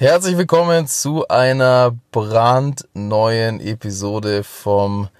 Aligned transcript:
Herzlich 0.00 0.38
willkommen 0.38 0.86
zu 0.86 1.28
einer 1.28 1.94
brandneuen 2.10 3.60
Episode 3.60 4.44
vom 4.44 5.10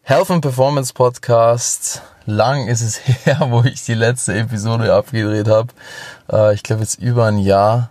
Health 0.00 0.30
and 0.30 0.40
Performance 0.40 0.94
Podcast. 0.94 2.00
Lang 2.24 2.66
ist 2.66 2.80
es 2.80 2.96
her, 3.26 3.48
wo 3.50 3.62
ich 3.64 3.84
die 3.84 3.92
letzte 3.92 4.32
Episode 4.32 4.94
abgedreht 4.94 5.46
habe. 5.46 5.68
Äh, 6.32 6.54
ich 6.54 6.62
glaube 6.62 6.80
jetzt 6.80 7.02
über 7.02 7.26
ein 7.26 7.36
Jahr. 7.36 7.90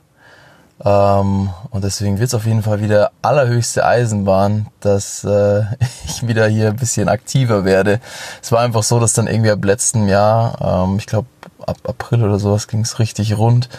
Ähm, 0.83 1.51
und 1.69 1.83
deswegen 1.83 2.17
wird 2.17 2.29
es 2.29 2.33
auf 2.33 2.47
jeden 2.47 2.63
Fall 2.63 2.81
wieder 2.81 3.11
allerhöchste 3.21 3.85
Eisenbahn, 3.85 4.69
dass 4.79 5.23
äh, 5.23 5.61
ich 6.07 6.27
wieder 6.27 6.47
hier 6.47 6.69
ein 6.69 6.77
bisschen 6.77 7.09
aktiver 7.09 7.63
werde. 7.63 7.99
Es 8.41 8.51
war 8.51 8.61
einfach 8.61 8.81
so, 8.81 8.99
dass 8.99 9.13
dann 9.13 9.27
irgendwie 9.27 9.51
ab 9.51 9.63
letztem 9.63 10.07
Jahr, 10.07 10.87
ähm, 10.87 10.97
ich 10.97 11.05
glaube 11.05 11.27
ab 11.67 11.77
April 11.85 12.23
oder 12.23 12.39
sowas, 12.39 12.67
ging 12.67 12.81
es 12.81 12.99
richtig 12.99 13.37
rund. 13.37 13.69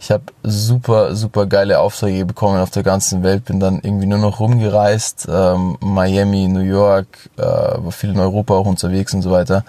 Ich 0.00 0.10
habe 0.10 0.24
super, 0.42 1.14
super 1.16 1.46
geile 1.46 1.80
Aufträge 1.80 2.24
bekommen 2.24 2.60
auf 2.60 2.70
der 2.70 2.82
ganzen 2.82 3.22
Welt, 3.22 3.44
bin 3.44 3.60
dann 3.60 3.80
irgendwie 3.82 4.06
nur 4.06 4.18
noch 4.18 4.40
rumgereist, 4.40 5.28
ähm, 5.30 5.76
Miami, 5.80 6.48
New 6.48 6.60
York, 6.60 7.30
äh, 7.36 7.42
war 7.42 7.92
viel 7.92 8.10
in 8.10 8.20
Europa 8.20 8.54
auch 8.54 8.66
unterwegs 8.66 9.14
und 9.14 9.22
so 9.22 9.30
weiter. 9.30 9.64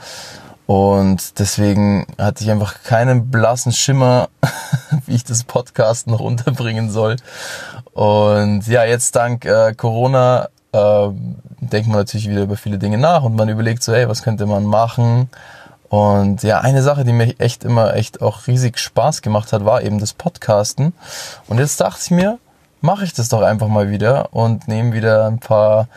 Und 0.66 1.39
deswegen 1.39 2.05
hatte 2.20 2.44
ich 2.44 2.52
einfach 2.52 2.84
keinen 2.84 3.31
blassen 3.31 3.72
Schimmer, 3.72 4.30
wie 5.08 5.16
ich 5.16 5.23
das 5.23 5.44
Podcast 5.44 6.05
noch 6.05 6.20
unterbringen 6.20 6.91
soll. 6.91 7.16
Und 7.94 8.67
ja, 8.67 8.83
jetzt 8.83 9.16
dank 9.16 9.45
äh, 9.45 9.73
Corona 9.73 10.49
äh, 10.72 11.09
denkt 11.61 11.88
man 11.88 11.97
natürlich 11.97 12.30
wieder 12.30 12.44
über 12.44 12.55
viele 12.55 12.77
Dinge 12.77 12.97
nach 12.97 13.23
und 13.23 13.36
man 13.36 13.49
überlegt 13.49 13.83
so, 13.83 13.94
hey, 13.94 14.08
was 14.08 14.23
könnte 14.23 14.45
man 14.45 14.63
machen? 14.63 15.30
Und 15.89 16.43
ja, 16.43 16.61
eine 16.61 16.84
Sache, 16.84 17.03
die 17.03 17.13
mir 17.13 17.39
echt 17.39 17.63
immer 17.63 17.95
echt 17.95 18.21
auch 18.21 18.45
riesig 18.47 18.77
Spaß 18.77 19.21
gemacht 19.21 19.52
hat, 19.52 19.66
war 19.66 19.81
eben 19.81 19.99
das 19.99 20.13
Podcasten. 20.13 20.93
Und 21.47 21.57
jetzt 21.57 21.81
dachte 21.81 21.99
ich 22.03 22.11
mir, 22.11 22.38
mache 22.81 23.05
ich 23.05 23.13
das 23.13 23.30
doch 23.30 23.41
einfach 23.41 23.67
mal 23.67 23.89
wieder 23.89 24.33
und 24.33 24.67
nehme 24.67 24.94
wieder 24.94 25.25
ein 25.25 25.39
paar 25.39 25.88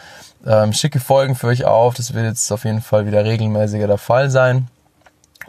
ähm, 0.46 0.72
schicke 0.72 0.98
Folgen 0.98 1.34
für 1.34 1.48
euch 1.48 1.66
auf. 1.66 1.94
Das 1.94 2.14
wird 2.14 2.24
jetzt 2.24 2.50
auf 2.50 2.64
jeden 2.64 2.80
Fall 2.80 3.06
wieder 3.06 3.24
regelmäßiger 3.24 3.86
der 3.86 3.98
Fall 3.98 4.30
sein. 4.30 4.68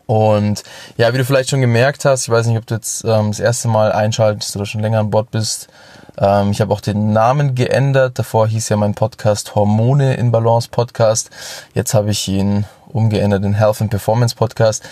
Und 0.05 0.63
ja, 0.97 1.13
wie 1.13 1.17
du 1.17 1.25
vielleicht 1.25 1.49
schon 1.49 1.61
gemerkt 1.61 2.03
hast, 2.03 2.23
ich 2.23 2.29
weiß 2.29 2.47
nicht, 2.47 2.57
ob 2.57 2.65
du 2.65 2.75
jetzt 2.75 3.05
ähm, 3.05 3.31
das 3.31 3.39
erste 3.39 3.69
Mal 3.69 3.93
einschaltest 3.93 4.55
oder 4.55 4.65
schon 4.65 4.81
länger 4.81 4.99
an 4.99 5.09
Bord 5.09 5.31
bist. 5.31 5.69
Ähm, 6.17 6.51
ich 6.51 6.59
habe 6.59 6.73
auch 6.73 6.81
den 6.81 7.13
Namen 7.13 7.55
geändert. 7.55 8.19
Davor 8.19 8.47
hieß 8.47 8.69
ja 8.69 8.75
mein 8.75 8.93
Podcast 8.93 9.55
Hormone 9.55 10.15
in 10.15 10.31
Balance 10.31 10.67
Podcast. 10.69 11.29
Jetzt 11.73 11.93
habe 11.93 12.11
ich 12.11 12.27
ihn 12.27 12.65
umgeändert 12.93 13.43
in 13.43 13.53
Health 13.53 13.81
and 13.81 13.89
Performance 13.89 14.35
Podcast. 14.35 14.83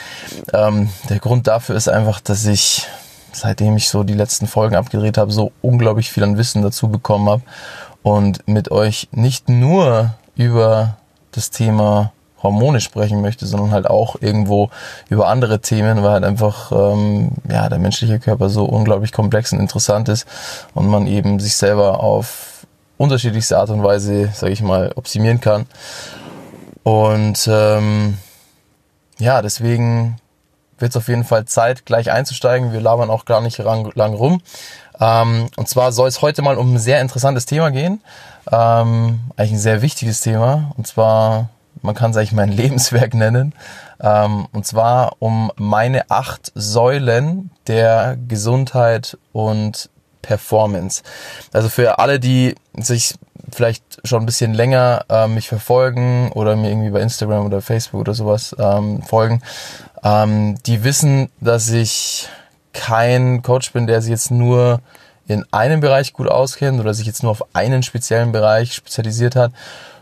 Ähm, 0.53 0.89
der 1.09 1.19
Grund 1.19 1.47
dafür 1.47 1.75
ist 1.75 1.87
einfach, 1.87 2.19
dass 2.19 2.45
ich, 2.45 2.87
seitdem 3.31 3.77
ich 3.77 3.89
so 3.89 4.03
die 4.03 4.13
letzten 4.13 4.47
Folgen 4.47 4.75
abgedreht 4.75 5.17
habe, 5.17 5.31
so 5.31 5.51
unglaublich 5.61 6.11
viel 6.11 6.23
an 6.23 6.37
Wissen 6.37 6.61
dazu 6.61 6.89
bekommen 6.89 7.29
habe 7.29 7.43
und 8.03 8.47
mit 8.47 8.71
euch 8.71 9.07
nicht 9.11 9.47
nur 9.47 10.15
über 10.35 10.97
das 11.31 11.51
Thema 11.51 12.11
Hormone 12.43 12.81
sprechen 12.81 13.21
möchte, 13.21 13.45
sondern 13.45 13.71
halt 13.71 13.87
auch 13.87 14.15
irgendwo 14.19 14.69
über 15.09 15.27
andere 15.27 15.59
Themen, 15.59 16.01
weil 16.03 16.11
halt 16.11 16.23
einfach 16.23 16.71
ähm, 16.71 17.29
ja 17.49 17.69
der 17.69 17.77
menschliche 17.77 18.19
Körper 18.19 18.49
so 18.49 18.65
unglaublich 18.65 19.11
komplex 19.11 19.53
und 19.53 19.59
interessant 19.59 20.09
ist 20.09 20.25
und 20.73 20.87
man 20.87 21.05
eben 21.05 21.39
sich 21.39 21.55
selber 21.55 21.99
auf 21.99 22.65
unterschiedlichste 22.97 23.57
Art 23.57 23.69
und 23.69 23.83
Weise, 23.83 24.29
sage 24.33 24.53
ich 24.53 24.61
mal, 24.61 24.91
optimieren 24.95 25.41
kann. 25.41 25.65
Und 26.83 27.47
ähm, 27.51 28.17
ja, 29.19 29.41
deswegen 29.41 30.17
wird 30.79 30.91
es 30.91 30.97
auf 30.97 31.07
jeden 31.07 31.23
Fall 31.23 31.45
Zeit, 31.45 31.85
gleich 31.85 32.11
einzusteigen. 32.11 32.73
Wir 32.73 32.81
labern 32.81 33.09
auch 33.09 33.25
gar 33.25 33.41
nicht 33.41 33.59
lang, 33.59 33.91
lang 33.93 34.13
rum. 34.13 34.41
Ähm, 34.99 35.47
und 35.55 35.69
zwar 35.69 35.91
soll 35.91 36.07
es 36.07 36.21
heute 36.21 36.41
mal 36.41 36.57
um 36.57 36.73
ein 36.73 36.79
sehr 36.79 37.01
interessantes 37.01 37.45
Thema 37.45 37.71
gehen. 37.71 38.01
Ähm, 38.51 39.19
eigentlich 39.37 39.53
ein 39.53 39.59
sehr 39.59 39.81
wichtiges 39.81 40.21
Thema. 40.21 40.71
Und 40.75 40.87
zwar, 40.87 41.49
man 41.81 41.95
kann 41.95 42.11
es 42.11 42.17
eigentlich 42.17 42.31
mein 42.31 42.51
Lebenswerk 42.51 43.13
nennen. 43.13 43.53
Ähm, 44.01 44.47
und 44.51 44.65
zwar 44.65 45.17
um 45.19 45.51
meine 45.55 46.09
acht 46.09 46.51
Säulen 46.55 47.51
der 47.67 48.17
Gesundheit 48.27 49.17
und 49.31 49.89
Performance. 50.21 51.03
Also 51.53 51.69
für 51.69 51.99
alle, 51.99 52.19
die 52.19 52.55
sich 52.75 53.15
vielleicht 53.51 53.83
schon 54.03 54.23
ein 54.23 54.25
bisschen 54.25 54.53
länger 54.53 55.05
äh, 55.09 55.27
mich 55.27 55.47
verfolgen 55.47 56.31
oder 56.33 56.55
mir 56.55 56.69
irgendwie 56.69 56.89
bei 56.89 57.01
Instagram 57.01 57.45
oder 57.45 57.61
Facebook 57.61 58.01
oder 58.01 58.13
sowas 58.13 58.55
ähm, 58.59 59.01
folgen, 59.03 59.41
ähm, 60.03 60.57
die 60.65 60.83
wissen, 60.83 61.29
dass 61.39 61.69
ich 61.69 62.27
kein 62.73 63.41
Coach 63.41 63.73
bin, 63.73 63.87
der 63.87 64.01
sich 64.01 64.11
jetzt 64.11 64.31
nur 64.31 64.81
in 65.27 65.45
einem 65.51 65.79
Bereich 65.79 66.13
gut 66.13 66.27
auskennt 66.27 66.79
oder 66.79 66.93
sich 66.93 67.05
jetzt 67.05 67.23
nur 67.23 67.31
auf 67.31 67.43
einen 67.53 67.83
speziellen 67.83 68.31
Bereich 68.31 68.73
spezialisiert 68.73 69.35
hat, 69.35 69.51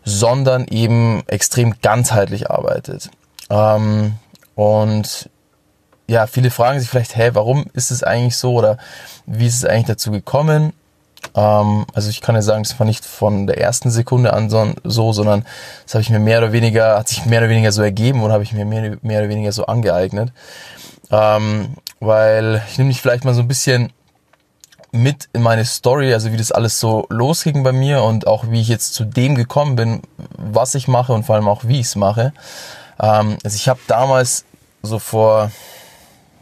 sondern 0.04 0.66
eben 0.68 1.24
extrem 1.28 1.76
ganzheitlich 1.82 2.50
arbeitet. 2.50 3.10
Ähm, 3.50 4.16
und 4.56 5.30
ja, 6.08 6.26
viele 6.26 6.50
fragen 6.50 6.80
sich 6.80 6.90
vielleicht, 6.90 7.16
hey, 7.16 7.36
warum 7.36 7.66
ist 7.74 7.92
es 7.92 8.04
eigentlich 8.04 8.38
so 8.38 8.54
oder 8.54 8.78
wie 9.26 9.46
ist 9.46 9.56
es 9.56 9.66
eigentlich 9.66 9.86
dazu 9.86 10.12
gekommen? 10.12 10.74
Ähm, 11.36 11.86
also 11.94 12.10
ich 12.10 12.22
kann 12.22 12.36
ja 12.36 12.42
sagen, 12.42 12.64
das 12.64 12.80
war 12.80 12.86
nicht 12.86 13.06
von 13.06 13.48
der 13.48 13.60
ersten 13.60 13.92
Sekunde 13.92 14.34
an 14.34 14.50
so, 14.50 14.74
so 14.84 15.14
sondern 15.14 15.46
das 15.86 15.96
habe 15.96 16.02
ich 16.02 16.10
mir 16.10 16.20
mehr 16.20 16.40
oder 16.40 16.52
weniger, 16.52 16.98
hat 16.98 17.08
sich 17.08 17.26
mehr 17.26 17.40
oder 17.40 17.50
weniger 17.50 17.72
so 17.72 17.82
ergeben 17.82 18.24
oder 18.24 18.34
habe 18.34 18.44
ich 18.44 18.54
mir 18.54 18.66
mehr, 18.66 18.98
mehr 19.02 19.20
oder 19.20 19.30
weniger 19.30 19.52
so 19.52 19.66
angeeignet. 19.66 20.32
Ähm, 21.12 21.76
weil 22.00 22.62
ich 22.70 22.78
nehme 22.78 22.90
mich 22.90 23.02
vielleicht 23.02 23.26
mal 23.26 23.34
so 23.34 23.42
ein 23.42 23.48
bisschen 23.48 23.92
mit 24.92 25.30
in 25.34 25.42
meine 25.42 25.66
Story, 25.66 26.14
also 26.14 26.32
wie 26.32 26.38
das 26.38 26.52
alles 26.52 26.80
so 26.80 27.06
losging 27.10 27.64
bei 27.64 27.72
mir 27.72 28.04
und 28.04 28.26
auch 28.26 28.46
wie 28.50 28.62
ich 28.62 28.68
jetzt 28.68 28.94
zu 28.94 29.06
dem 29.06 29.36
gekommen 29.36 29.76
bin, 29.76 30.02
was 30.38 30.76
ich 30.76 30.88
mache 30.88 31.14
und 31.14 31.26
vor 31.26 31.36
allem 31.36 31.48
auch 31.48 31.64
wie 31.66 31.80
ich 31.80 31.88
es 31.88 31.96
mache. 31.96 32.34
Ähm, 33.00 33.38
also 33.44 33.56
ich 33.56 33.70
habe 33.70 33.80
damals 33.88 34.46
so 34.82 34.98
vor 35.00 35.52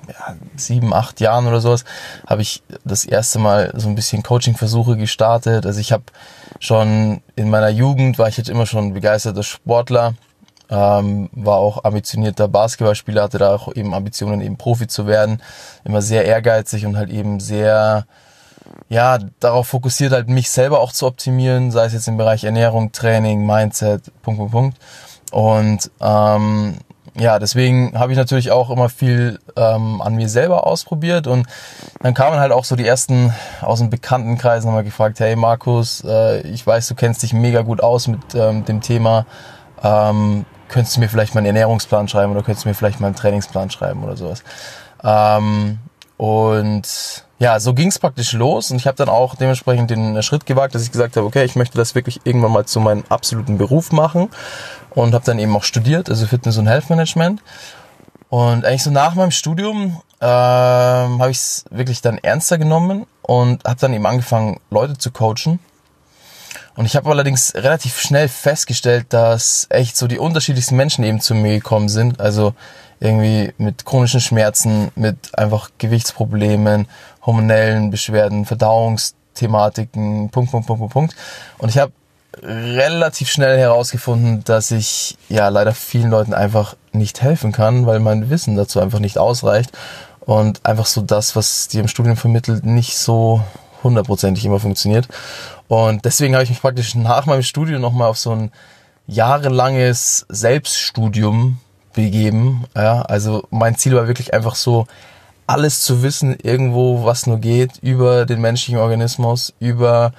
ja, 0.08 0.36
sieben, 0.56 0.94
acht 0.94 1.20
Jahren 1.20 1.48
oder 1.48 1.62
sowas, 1.62 1.86
habe 2.26 2.42
ich 2.42 2.64
das 2.86 3.06
erste 3.06 3.40
Mal 3.40 3.74
so 3.76 3.88
ein 3.88 3.96
bisschen 3.96 4.24
Coaching-Versuche 4.24 4.98
gestartet. 4.98 5.66
Also 5.66 5.80
ich 5.80 5.92
habe 5.92 6.04
schon 6.60 7.22
in 7.36 7.50
meiner 7.50 7.70
Jugend 7.70 8.18
war 8.20 8.28
ich 8.28 8.38
jetzt 8.38 8.50
immer 8.50 8.66
schon 8.66 8.94
begeisterter 8.94 9.44
Sportler, 9.44 10.14
ähm, 10.70 11.30
war 11.32 11.58
auch 11.58 11.84
ambitionierter 11.84 12.48
Basketballspieler, 12.48 13.24
hatte 13.24 13.38
da 13.38 13.56
auch 13.56 13.74
eben 13.76 13.94
Ambitionen, 13.94 14.42
eben 14.42 14.58
Profi 14.58 14.88
zu 14.88 15.08
werden, 15.08 15.42
immer 15.84 16.02
sehr 16.02 16.26
ehrgeizig 16.26 16.86
und 16.86 16.98
halt 16.98 17.10
eben 17.10 17.40
sehr 17.40 18.06
ja, 18.90 19.18
darauf 19.40 19.68
fokussiert 19.68 20.12
halt 20.14 20.30
mich 20.30 20.50
selber 20.50 20.80
auch 20.80 20.92
zu 20.92 21.06
optimieren, 21.08 21.72
sei 21.72 21.86
es 21.86 21.94
jetzt 21.94 22.08
im 22.08 22.18
Bereich 22.18 22.44
Ernährung, 22.44 22.92
Training, 22.92 23.46
Mindset, 23.46 24.12
Punkt, 24.22 24.40
Punkt, 24.40 24.52
Punkt. 24.52 24.78
Und 25.32 25.92
ähm, 26.00 26.76
ja, 27.20 27.40
deswegen 27.40 27.98
habe 27.98 28.12
ich 28.12 28.18
natürlich 28.18 28.52
auch 28.52 28.70
immer 28.70 28.90
viel 28.90 29.40
ähm, 29.56 30.02
an 30.02 30.16
mir 30.16 30.30
selber 30.30 30.68
ausprobiert 30.68 31.26
und 31.26 31.48
dann 32.02 32.14
kamen 32.14 32.40
halt 32.40 32.52
auch 32.52 32.64
so 32.64 32.76
die 32.76 32.86
ersten 32.86 33.34
aus 33.62 33.80
dem 33.80 33.90
Bekanntenkreis 33.90 34.66
nochmal 34.66 34.84
gefragt, 34.84 35.20
hey 35.20 35.36
Markus, 35.36 36.04
äh, 36.06 36.42
ich 36.42 36.66
weiß, 36.66 36.88
du 36.88 36.96
kennst 36.96 37.24
dich 37.24 37.34
mega 37.34 37.62
gut 37.62 37.82
aus 37.82 38.08
mit 38.08 38.36
ähm, 38.36 38.66
dem 38.66 38.82
Thema, 38.82 39.26
ähm, 39.84 40.46
könntest 40.70 40.96
du 40.96 41.00
mir 41.00 41.10
vielleicht 41.10 41.34
mal 41.34 41.40
einen 41.40 41.48
Ernährungsplan 41.48 42.08
schreiben 42.08 42.32
oder 42.32 42.44
könntest 42.44 42.66
du 42.66 42.70
mir 42.70 42.76
vielleicht 42.76 43.00
mal 43.00 43.08
einen 43.08 43.16
Trainingsplan 43.16 43.72
schreiben 43.72 44.04
oder 44.04 44.16
sowas. 44.16 44.44
Ähm, 45.04 45.80
und 46.18 47.24
ja, 47.40 47.60
so 47.60 47.74
ging 47.76 47.90
es 47.90 48.00
praktisch 48.00 48.34
los 48.34 48.72
und 48.72 48.78
ich 48.78 48.88
habe 48.88 48.98
dann 48.98 49.10
auch 49.10 49.36
dementsprechend 49.36 49.92
den 49.92 50.22
Schritt 50.24 50.48
gewagt, 50.48 50.74
dass 50.74 50.84
ich 50.84 50.92
gesagt 50.92 51.16
habe, 51.16 51.28
okay, 51.28 51.46
ich 51.46 51.56
möchte 51.56 51.78
das 51.78 51.94
wirklich 51.94 52.22
irgendwann 52.24 52.52
mal 52.52 52.66
zu 52.66 52.80
meinem 52.80 53.04
absoluten 53.10 53.58
Beruf 53.60 53.92
machen 53.92 54.30
und 54.96 55.14
habe 55.14 55.24
dann 55.24 55.38
eben 55.38 55.56
auch 55.56 55.64
studiert, 55.64 56.10
also 56.10 56.26
Fitness 56.26 56.58
und 56.58 56.68
Health 56.68 56.90
Management. 56.90 57.42
Und 58.30 58.66
eigentlich 58.66 58.84
so 58.84 58.92
nach 58.92 59.14
meinem 59.14 59.32
Studium 59.32 60.02
ähm, 60.20 61.22
habe 61.22 61.30
ich 61.30 61.38
es 61.38 61.66
wirklich 61.70 62.02
dann 62.02 62.18
ernster 62.18 62.58
genommen 62.58 63.06
und 63.22 63.64
habe 63.66 63.80
dann 63.80 63.94
eben 63.94 64.06
angefangen, 64.06 64.60
Leute 64.72 64.98
zu 64.98 65.12
coachen. 65.12 65.60
Und 66.78 66.86
ich 66.86 66.96
habe 66.96 67.10
allerdings 67.10 67.56
relativ 67.56 68.00
schnell 68.00 68.28
festgestellt, 68.28 69.08
dass 69.10 69.66
echt 69.70 69.98
so 69.98 70.06
die 70.06 70.20
unterschiedlichsten 70.20 70.76
Menschen 70.76 71.04
eben 71.04 71.20
zu 71.20 71.34
mir 71.34 71.56
gekommen 71.56 71.90
sind. 71.90 72.22
Also 72.22 72.54
irgendwie 73.00 73.52
mit 73.58 73.84
chronischen 73.84 74.22
Schmerzen, 74.22 74.92
mit 74.96 75.36
einfach 75.36 75.72
Gewichtsproblemen, 75.80 76.88
hormonellen 77.26 77.90
Beschwerden, 77.90 78.46
Verdauungsthematiken, 78.46 80.30
Punkt, 80.30 80.52
Punkt, 80.52 80.68
Punkt, 80.68 80.80
Punkt, 80.80 80.94
Punkt. 80.94 81.16
Und 81.58 81.70
ich 81.70 81.80
habe 81.80 81.92
relativ 82.44 83.32
schnell 83.32 83.58
herausgefunden, 83.58 84.44
dass 84.44 84.70
ich 84.70 85.18
ja 85.30 85.50
leider 85.50 85.74
vielen 85.74 86.12
Leuten 86.12 86.36
einfach 86.36 86.76
nicht 86.92 87.24
helfen 87.24 87.52
kann, 87.52 87.88
weil 87.88 88.00
mein 88.00 88.30
Wissen 88.30 88.56
dazu 88.56 88.80
einfach 88.80 89.00
nicht 89.00 89.18
ausreicht 89.18 89.72
und 90.20 90.64
einfach 90.64 90.86
so 90.86 91.02
das, 91.02 91.36
was 91.36 91.70
die 91.70 91.80
im 91.80 91.88
Studium 91.88 92.18
vermittelt, 92.18 92.66
nicht 92.66 93.00
so 93.00 93.42
hundertprozentig 93.84 94.46
immer 94.46 94.60
funktioniert. 94.60 95.08
Und 95.68 96.06
deswegen 96.06 96.34
habe 96.34 96.44
ich 96.44 96.50
mich 96.50 96.62
praktisch 96.62 96.96
nach 96.96 97.26
meinem 97.26 97.44
Studium 97.44 97.82
nochmal 97.82 98.10
auf 98.10 98.18
so 98.18 98.32
ein 98.32 98.52
jahrelanges 99.08 100.26
Selbststudium 100.30 101.60
begeben. 101.94 102.66
Ja, 102.76 103.02
also 103.02 103.44
mein 103.50 103.76
Ziel 103.76 103.96
war 103.96 104.08
wirklich 104.08 104.34
einfach 104.34 104.56
so 104.56 104.86
alles 105.48 105.82
zu 105.82 106.04
wissen, 106.04 106.38
irgendwo, 106.42 107.06
was 107.06 107.26
nur 107.26 107.40
geht, 107.40 107.78
über 107.82 108.26
den 108.26 108.42
menschlichen 108.42 108.80
Organismus, 108.80 109.54
über 109.60 110.12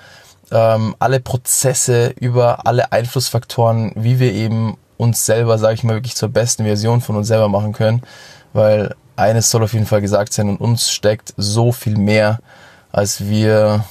ähm, 0.51 0.97
alle 0.99 1.21
Prozesse, 1.21 2.15
über 2.19 2.67
alle 2.67 2.93
Einflussfaktoren, 2.93 3.93
wie 3.95 4.19
wir 4.19 4.33
eben 4.33 4.79
uns 4.97 5.27
selber, 5.27 5.59
sage 5.59 5.75
ich 5.75 5.85
mal, 5.85 5.95
wirklich 5.95 6.17
zur 6.17 6.31
besten 6.31 6.65
Version 6.65 7.03
von 7.03 7.17
uns 7.17 7.29
selber 7.29 7.49
machen 7.49 7.73
können. 7.73 8.03
Weil 8.55 8.95
eines 9.17 9.51
soll 9.51 9.63
auf 9.63 9.75
jeden 9.75 9.87
Fall 9.87 10.01
gesagt 10.01 10.33
sein, 10.33 10.49
und 10.49 10.61
uns 10.61 10.91
steckt 10.91 11.35
so 11.37 11.73
viel 11.73 11.99
mehr, 11.99 12.41
als 12.93 13.27
wir 13.27 13.85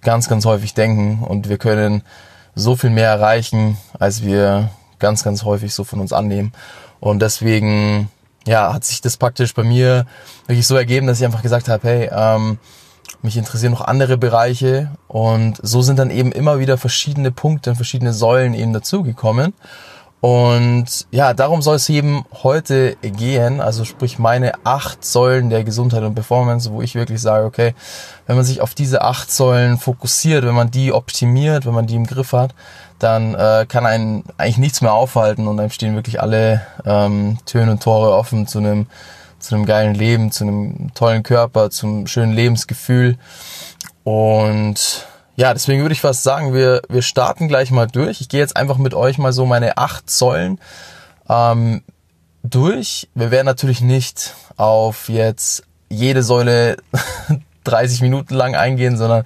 ganz, 0.00 0.28
ganz 0.28 0.44
häufig 0.44 0.74
denken. 0.74 1.22
Und 1.22 1.48
wir 1.48 1.58
können 1.58 2.02
so 2.54 2.76
viel 2.76 2.90
mehr 2.90 3.08
erreichen, 3.08 3.76
als 3.98 4.22
wir 4.22 4.70
ganz, 4.98 5.24
ganz 5.24 5.44
häufig 5.44 5.74
so 5.74 5.84
von 5.84 6.00
uns 6.00 6.12
annehmen. 6.12 6.52
Und 7.00 7.20
deswegen, 7.22 8.10
ja, 8.46 8.72
hat 8.72 8.84
sich 8.84 9.00
das 9.00 9.16
praktisch 9.16 9.54
bei 9.54 9.62
mir 9.62 10.06
wirklich 10.46 10.66
so 10.66 10.76
ergeben, 10.76 11.06
dass 11.06 11.18
ich 11.18 11.24
einfach 11.24 11.42
gesagt 11.42 11.68
habe, 11.68 11.88
hey, 11.88 12.10
ähm, 12.12 12.58
mich 13.22 13.36
interessieren 13.36 13.72
noch 13.72 13.80
andere 13.82 14.16
Bereiche 14.16 14.90
und 15.08 15.58
so 15.62 15.82
sind 15.82 15.98
dann 15.98 16.10
eben 16.10 16.32
immer 16.32 16.58
wieder 16.58 16.78
verschiedene 16.78 17.30
Punkte 17.30 17.70
und 17.70 17.76
verschiedene 17.76 18.12
Säulen 18.12 18.54
eben 18.54 18.72
dazugekommen. 18.72 19.52
Und 20.20 21.06
ja, 21.10 21.32
darum 21.32 21.62
soll 21.62 21.76
es 21.76 21.88
eben 21.88 22.24
heute 22.42 22.96
gehen, 22.96 23.62
also 23.62 23.86
sprich 23.86 24.18
meine 24.18 24.52
acht 24.64 25.02
Säulen 25.02 25.48
der 25.48 25.64
Gesundheit 25.64 26.02
und 26.02 26.14
Performance, 26.14 26.70
wo 26.72 26.82
ich 26.82 26.94
wirklich 26.94 27.22
sage, 27.22 27.46
okay, 27.46 27.74
wenn 28.26 28.36
man 28.36 28.44
sich 28.44 28.60
auf 28.60 28.74
diese 28.74 29.00
acht 29.00 29.32
Säulen 29.32 29.78
fokussiert, 29.78 30.44
wenn 30.44 30.54
man 30.54 30.70
die 30.70 30.92
optimiert, 30.92 31.64
wenn 31.64 31.72
man 31.72 31.86
die 31.86 31.96
im 31.96 32.06
Griff 32.06 32.32
hat, 32.32 32.54
dann 32.98 33.34
äh, 33.34 33.64
kann 33.66 33.86
einen 33.86 34.24
eigentlich 34.36 34.58
nichts 34.58 34.82
mehr 34.82 34.92
aufhalten 34.92 35.48
und 35.48 35.56
dann 35.56 35.70
stehen 35.70 35.94
wirklich 35.94 36.20
alle 36.20 36.60
ähm, 36.84 37.38
Töne 37.46 37.72
und 37.72 37.82
Tore 37.82 38.12
offen 38.14 38.46
zu 38.46 38.58
einem 38.58 38.86
zu 39.38 39.54
einem 39.54 39.64
geilen 39.64 39.94
Leben, 39.94 40.30
zu 40.30 40.44
einem 40.44 40.92
tollen 40.94 41.22
Körper, 41.22 41.70
zum 41.70 42.06
schönen 42.06 42.34
Lebensgefühl. 42.34 43.16
Und 44.04 45.06
ja, 45.40 45.54
deswegen 45.54 45.80
würde 45.80 45.94
ich 45.94 46.02
fast 46.02 46.22
sagen, 46.22 46.52
wir, 46.52 46.82
wir 46.90 47.00
starten 47.00 47.48
gleich 47.48 47.70
mal 47.70 47.86
durch. 47.86 48.20
Ich 48.20 48.28
gehe 48.28 48.40
jetzt 48.40 48.58
einfach 48.58 48.76
mit 48.76 48.92
euch 48.92 49.16
mal 49.16 49.32
so 49.32 49.46
meine 49.46 49.78
acht 49.78 50.10
Säulen 50.10 50.60
ähm, 51.30 51.82
durch. 52.42 53.08
Wir 53.14 53.30
werden 53.30 53.46
natürlich 53.46 53.80
nicht 53.80 54.34
auf 54.58 55.08
jetzt 55.08 55.62
jede 55.88 56.22
Säule 56.22 56.76
30 57.64 58.02
Minuten 58.02 58.34
lang 58.34 58.54
eingehen, 58.54 58.98
sondern 58.98 59.24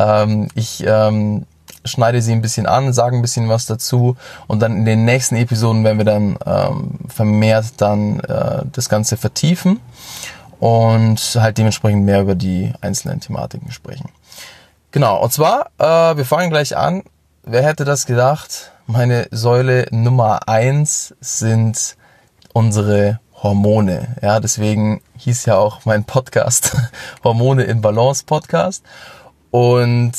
ähm, 0.00 0.48
ich 0.56 0.82
ähm, 0.84 1.46
schneide 1.84 2.22
sie 2.22 2.32
ein 2.32 2.42
bisschen 2.42 2.66
an, 2.66 2.92
sage 2.92 3.14
ein 3.14 3.22
bisschen 3.22 3.48
was 3.48 3.66
dazu 3.66 4.16
und 4.48 4.58
dann 4.58 4.78
in 4.78 4.84
den 4.84 5.04
nächsten 5.04 5.36
Episoden 5.36 5.84
werden 5.84 5.98
wir 5.98 6.04
dann 6.04 6.38
ähm, 6.44 6.98
vermehrt 7.06 7.66
dann 7.76 8.18
äh, 8.18 8.64
das 8.72 8.88
Ganze 8.88 9.16
vertiefen 9.16 9.78
und 10.58 11.20
halt 11.38 11.56
dementsprechend 11.56 12.04
mehr 12.04 12.22
über 12.22 12.34
die 12.34 12.72
einzelnen 12.80 13.20
Thematiken 13.20 13.70
sprechen. 13.70 14.08
Genau, 14.92 15.22
und 15.22 15.32
zwar, 15.32 15.70
äh, 15.78 16.16
wir 16.18 16.26
fangen 16.26 16.50
gleich 16.50 16.76
an. 16.76 17.02
Wer 17.44 17.64
hätte 17.64 17.86
das 17.86 18.04
gedacht? 18.04 18.72
Meine 18.86 19.26
Säule 19.30 19.86
Nummer 19.90 20.46
eins 20.48 21.14
sind 21.18 21.96
unsere 22.52 23.18
Hormone. 23.42 24.16
Ja, 24.20 24.38
deswegen 24.38 25.00
hieß 25.16 25.46
ja 25.46 25.56
auch 25.56 25.86
mein 25.86 26.04
Podcast 26.04 26.76
Hormone 27.24 27.62
in 27.64 27.80
Balance 27.80 28.24
Podcast. 28.26 28.84
Und 29.50 30.12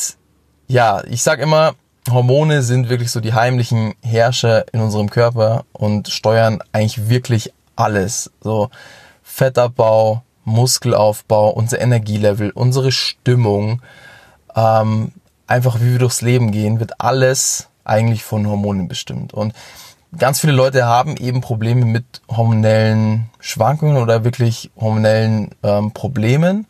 ja, 0.66 1.04
ich 1.04 1.22
sag 1.22 1.38
immer, 1.38 1.74
Hormone 2.10 2.62
sind 2.62 2.88
wirklich 2.88 3.12
so 3.12 3.20
die 3.20 3.32
heimlichen 3.32 3.94
Herrscher 4.02 4.64
in 4.72 4.80
unserem 4.80 5.08
Körper 5.08 5.66
und 5.72 6.08
steuern 6.08 6.58
eigentlich 6.72 7.08
wirklich 7.08 7.54
alles. 7.76 8.32
So 8.40 8.70
Fettabbau, 9.22 10.24
Muskelaufbau, 10.42 11.50
unser 11.50 11.80
Energielevel, 11.80 12.50
unsere 12.50 12.90
Stimmung, 12.90 13.80
ähm, 14.56 15.12
einfach 15.46 15.80
wie 15.80 15.92
wir 15.92 15.98
durchs 15.98 16.22
Leben 16.22 16.50
gehen, 16.50 16.80
wird 16.80 17.00
alles 17.00 17.68
eigentlich 17.84 18.24
von 18.24 18.46
Hormonen 18.46 18.88
bestimmt. 18.88 19.34
Und 19.34 19.54
ganz 20.18 20.40
viele 20.40 20.52
Leute 20.52 20.86
haben 20.86 21.16
eben 21.16 21.40
Probleme 21.40 21.84
mit 21.84 22.22
hormonellen 22.28 23.30
Schwankungen 23.40 23.96
oder 23.96 24.24
wirklich 24.24 24.70
hormonellen 24.76 25.50
ähm, 25.62 25.92
Problemen. 25.92 26.66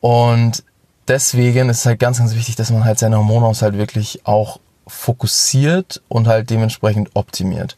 Und 0.00 0.62
deswegen 1.08 1.68
ist 1.68 1.80
es 1.80 1.86
halt 1.86 1.98
ganz, 1.98 2.18
ganz 2.18 2.34
wichtig, 2.34 2.56
dass 2.56 2.70
man 2.70 2.84
halt 2.84 2.98
seine 2.98 3.18
Hormonhaushalt 3.18 3.76
wirklich 3.76 4.26
auch 4.26 4.60
fokussiert 4.86 6.02
und 6.08 6.28
halt 6.28 6.50
dementsprechend 6.50 7.10
optimiert. 7.14 7.76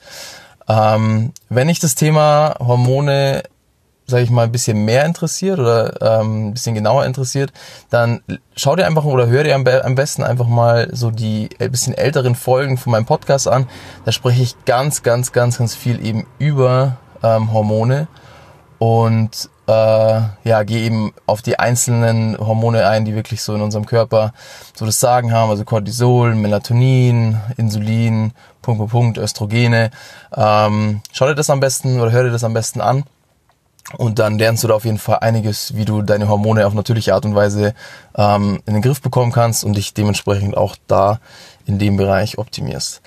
Ähm, 0.69 1.32
wenn 1.48 1.69
ich 1.69 1.78
das 1.78 1.94
Thema 1.94 2.54
Hormone, 2.58 3.42
sage 4.08 4.25
ich 4.25 4.31
mal, 4.31 4.44
ein 4.44 4.52
bisschen 4.52 4.84
mehr 4.84 5.05
interessiert 5.05 5.58
oder 5.58 6.20
ähm, 6.20 6.49
ein 6.49 6.55
bisschen 6.55 6.75
genauer 6.75 7.05
interessiert, 7.05 7.52
dann 7.90 8.22
schau 8.56 8.75
dir 8.75 8.87
einfach 8.87 9.05
oder 9.05 9.26
hör 9.26 9.44
dir 9.44 9.55
am, 9.55 9.66
am 9.66 9.94
besten 9.94 10.25
einfach 10.25 10.46
mal 10.46 10.88
so 10.93 11.10
die 11.10 11.50
ein 11.60 11.70
bisschen 11.70 11.94
älteren 11.94 12.34
Folgen 12.34 12.78
von 12.78 12.90
meinem 12.90 13.05
Podcast 13.05 13.46
an. 13.46 13.69
Da 14.06 14.12
spreche 14.12 14.43
ich 14.43 14.64
ganz, 14.64 15.02
ganz, 15.02 15.32
ganz, 15.32 15.58
ganz 15.58 15.75
viel 15.75 16.05
eben 16.05 16.26
über 16.38 16.96
ähm, 17.22 17.52
Hormone 17.52 18.08
und 18.78 19.50
äh, 19.66 20.20
ja, 20.44 20.62
gehe 20.62 20.81
eben 20.81 21.12
auf 21.26 21.43
die 21.43 21.58
einzelnen 21.58 22.38
Hormone 22.38 22.88
ein, 22.88 23.04
die 23.04 23.14
wirklich 23.14 23.43
so 23.43 23.54
in 23.54 23.61
unserem 23.61 23.84
Körper 23.84 24.32
so 24.75 24.87
das 24.87 25.00
Sagen 25.00 25.32
haben, 25.32 25.50
also 25.50 25.64
Cortisol, 25.64 26.34
Melatonin, 26.34 27.38
Insulin, 27.58 28.32
Punkt, 28.62 28.78
Punkt, 28.78 28.93
Punkt, 28.93 29.19
Östrogene. 29.19 29.90
Ähm, 30.34 31.02
schau 31.12 31.26
dir 31.26 31.34
das 31.34 31.50
am 31.50 31.61
besten 31.61 32.00
oder 32.00 32.11
hör 32.11 32.25
dir 32.25 32.31
das 32.31 32.44
am 32.44 32.54
besten 32.54 32.81
an. 32.81 33.04
Und 33.96 34.19
dann 34.19 34.38
lernst 34.38 34.62
du 34.64 34.69
da 34.69 34.75
auf 34.75 34.85
jeden 34.85 34.99
Fall 34.99 35.20
einiges, 35.20 35.75
wie 35.75 35.87
du 35.87 36.02
deine 36.02 36.29
Hormone 36.29 36.67
auf 36.67 36.75
natürliche 36.75 37.14
Art 37.14 37.25
und 37.25 37.35
Weise 37.35 37.75
ähm, 38.17 38.61
in 38.67 38.75
den 38.75 38.82
Griff 38.82 39.00
bekommen 39.00 39.32
kannst 39.32 39.64
und 39.64 39.76
dich 39.76 39.94
dementsprechend 39.94 40.56
auch 40.56 40.76
da 40.87 41.20
in 41.64 41.79
dem 41.79 41.96
Bereich 41.96 42.37
optimierst. 42.37 43.00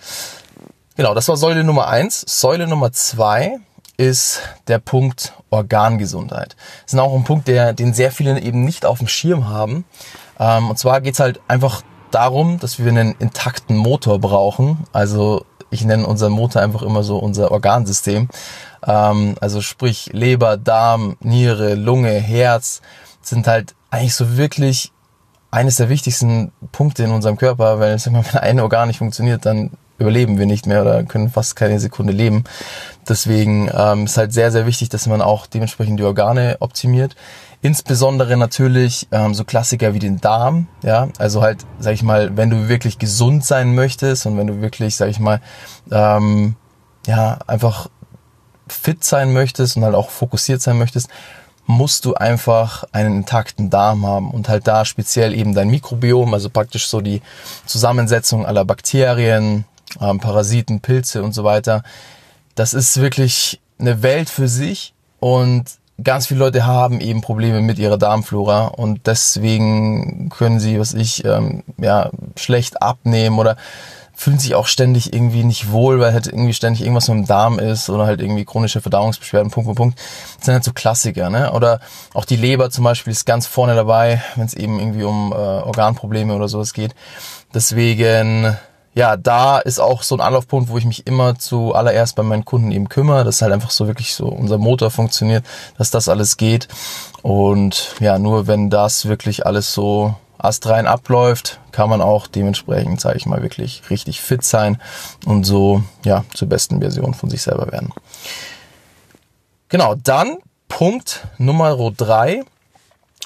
Genau, 0.96 1.14
das 1.14 1.28
war 1.28 1.38
Säule 1.38 1.64
Nummer 1.64 1.88
eins. 1.88 2.24
Säule 2.28 2.68
Nummer 2.68 2.92
zwei 2.92 3.58
ist 3.98 4.42
der 4.68 4.80
Punkt 4.80 5.34
Organgesundheit. 5.52 6.56
Das 6.84 6.94
ist 6.94 7.00
auch 7.00 7.14
ein 7.14 7.24
Punkt, 7.24 7.48
der, 7.48 7.74
den 7.74 7.94
sehr 7.94 8.12
viele 8.12 8.40
eben 8.40 8.64
nicht 8.66 8.86
auf 8.86 8.98
dem 8.98 9.08
Schirm 9.08 9.50
haben. 9.50 9.86
Ähm, 10.40 10.72
und 10.72 10.80
zwar 10.80 11.02
geht's 11.02 11.20
halt 11.20 11.40
einfach 11.48 11.84
darum, 12.10 12.60
dass 12.60 12.80
wir 12.80 12.88
einen 12.88 13.16
intakten 13.20 13.78
Motor 13.78 14.20
brauchen. 14.20 14.86
Also 14.92 15.46
ich 15.70 15.86
nenne 15.86 16.06
unseren 16.06 16.34
Motor 16.34 16.62
einfach 16.62 16.82
immer 16.82 17.04
so 17.04 17.18
unser 17.18 17.52
Organsystem. 17.52 18.28
Ähm, 18.86 19.36
also 19.40 19.62
sprich 19.62 20.10
Leber, 20.14 20.58
Darm, 20.58 21.18
Niere, 21.22 21.76
Lunge, 21.76 22.12
Herz 22.12 22.82
sind 23.22 23.48
halt 23.48 23.76
eigentlich 23.90 24.16
so 24.16 24.38
wirklich 24.38 24.92
eines 25.52 25.76
der 25.76 25.90
wichtigsten 25.90 26.52
Punkte 26.72 27.04
in 27.04 27.12
unserem 27.12 27.38
Körper, 27.38 27.80
weil 27.80 27.98
sag 28.00 28.14
mal, 28.14 28.24
wenn 28.32 28.42
ein 28.42 28.60
Organ 28.60 28.88
nicht 28.88 29.00
funktioniert, 29.00 29.46
dann 29.46 29.72
überleben 30.02 30.40
wir 30.40 30.48
nicht 30.48 30.66
mehr 30.66 30.82
oder 30.82 31.04
können 31.04 31.30
fast 31.30 31.56
keine 31.56 31.80
Sekunde 31.80 32.12
leben. 32.12 32.44
Deswegen 33.08 33.70
ähm, 33.74 34.06
ist 34.06 34.18
halt 34.18 34.34
sehr, 34.34 34.52
sehr 34.52 34.66
wichtig, 34.66 34.90
dass 34.90 35.08
man 35.08 35.22
auch 35.22 35.46
dementsprechend 35.46 36.00
die 36.00 36.04
Organe 36.04 36.58
optimiert. 36.60 37.16
Insbesondere 37.62 38.36
natürlich 38.38 39.08
ähm, 39.12 39.36
so 39.36 39.44
Klassiker 39.44 39.94
wie 39.94 40.00
den 40.00 40.20
Darm, 40.20 40.68
ja, 40.84 41.10
also 41.20 41.44
halt, 41.44 41.60
sag 41.80 41.94
ich 41.94 42.02
mal, 42.02 42.36
wenn 42.36 42.50
du 42.50 42.68
wirklich 42.68 42.98
gesund 42.98 43.46
sein 43.46 43.76
möchtest 43.76 44.26
und 44.26 44.38
wenn 44.38 44.48
du 44.48 44.62
wirklich, 44.62 44.96
sag 44.96 45.10
ich 45.10 45.20
mal, 45.20 45.42
ähm, 45.92 46.56
ja, 47.06 47.38
einfach 47.46 47.88
fit 48.72 49.04
sein 49.04 49.34
möchtest 49.34 49.78
und 49.78 49.84
halt 49.84 49.96
auch 49.96 50.10
fokussiert 50.10 50.62
sein 50.62 50.78
möchtest, 50.78 51.10
musst 51.68 52.06
du 52.06 52.16
einfach 52.16 52.84
einen 52.92 53.18
intakten 53.18 53.70
Darm 53.70 54.06
haben 54.06 54.32
und 54.32 54.50
halt 54.50 54.68
da 54.68 54.84
speziell 54.86 55.34
eben 55.34 55.54
dein 55.54 55.70
Mikrobiom, 55.70 56.34
also 56.34 56.50
praktisch 56.50 56.88
so 56.88 57.02
die 57.02 57.22
Zusammensetzung 57.66 58.46
aller 58.46 58.66
Bakterien, 58.66 59.66
ähm, 60.00 60.20
Parasiten, 60.20 60.82
Pilze 60.82 61.24
und 61.24 61.34
so 61.34 61.44
weiter. 61.44 61.84
Das 62.56 62.74
ist 62.74 63.00
wirklich 63.00 63.60
eine 63.80 64.04
Welt 64.04 64.30
für 64.30 64.48
sich 64.48 64.94
und 65.20 65.66
ganz 66.04 66.28
viele 66.28 66.40
Leute 66.40 66.66
haben 66.66 67.00
eben 67.00 67.22
Probleme 67.22 67.62
mit 67.62 67.80
ihrer 67.80 67.98
Darmflora 67.98 68.68
und 68.68 69.08
deswegen 69.08 70.30
können 70.30 70.60
sie, 70.60 70.80
was 70.80 70.94
ich, 70.94 71.24
ähm, 71.26 71.64
ja, 71.78 72.10
schlecht 72.36 72.82
abnehmen 72.82 73.40
oder 73.40 73.56
fühlen 74.22 74.38
sich 74.38 74.54
auch 74.54 74.68
ständig 74.68 75.14
irgendwie 75.14 75.44
nicht 75.44 75.72
wohl, 75.72 76.00
weil 76.00 76.14
halt 76.14 76.28
irgendwie 76.28 76.54
ständig 76.54 76.82
irgendwas 76.82 77.08
mit 77.08 77.18
dem 77.18 77.26
Darm 77.26 77.58
ist 77.58 77.90
oder 77.90 78.06
halt 78.06 78.22
irgendwie 78.22 78.46
chronische 78.46 78.80
Verdauungsbeschwerden, 78.80 79.50
Punkt, 79.50 79.66
Punkt, 79.66 79.78
Punkt. 79.78 80.00
Das 80.38 80.46
sind 80.46 80.54
halt 80.54 80.64
so 80.64 80.74
Klassiker, 80.74 81.32
ne? 81.32 81.52
Oder 81.54 81.80
auch 82.14 82.26
die 82.26 82.36
Leber 82.36 82.70
zum 82.70 82.84
Beispiel 82.84 83.10
ist 83.10 83.26
ganz 83.26 83.48
vorne 83.48 83.74
dabei, 83.74 84.22
wenn 84.36 84.46
es 84.46 84.54
eben 84.54 84.80
irgendwie 84.80 85.06
um 85.06 85.32
äh, 85.32 85.36
Organprobleme 85.36 86.36
oder 86.36 86.48
sowas 86.48 86.74
geht. 86.74 86.94
Deswegen 87.56 88.56
ja, 88.94 89.18
da 89.18 89.58
ist 89.58 89.80
auch 89.80 90.04
so 90.04 90.16
ein 90.16 90.22
Anlaufpunkt, 90.22 90.70
wo 90.70 90.78
ich 90.78 90.86
mich 90.86 91.08
immer 91.08 91.40
zuallererst 91.40 92.16
bei 92.16 92.24
meinen 92.24 92.46
Kunden 92.46 92.72
eben 92.72 92.90
kümmere, 92.90 93.24
dass 93.24 93.42
halt 93.42 93.54
einfach 93.54 93.72
so 93.72 93.88
wirklich 93.88 94.14
so 94.14 94.28
unser 94.28 94.60
Motor 94.60 94.92
funktioniert, 94.92 95.46
dass 95.80 95.90
das 95.90 96.10
alles 96.10 96.38
geht. 96.38 96.68
Und 97.24 97.96
ja, 98.00 98.20
nur 98.20 98.46
wenn 98.46 98.70
das 98.70 99.08
wirklich 99.08 99.46
alles 99.48 99.74
so 99.74 100.14
astrein 100.44 100.88
abläuft, 100.88 101.60
kann 101.72 101.90
man 101.90 102.02
auch 102.02 102.28
dementsprechend, 102.28 103.00
sage 103.00 103.18
ich 103.18 103.26
mal, 103.26 103.42
wirklich 103.42 103.84
richtig 103.90 104.22
fit 104.22 104.44
sein 104.44 104.82
und 105.26 105.44
so 105.44 105.84
ja 106.04 106.26
zur 106.34 106.50
besten 106.50 106.80
Version 106.80 107.14
von 107.14 107.30
sich 107.30 107.42
selber 107.42 107.72
werden. 107.72 107.94
Genau, 109.70 109.96
dann 109.96 110.38
Punkt 110.68 111.28
Nummer 111.38 111.76
drei 111.96 112.44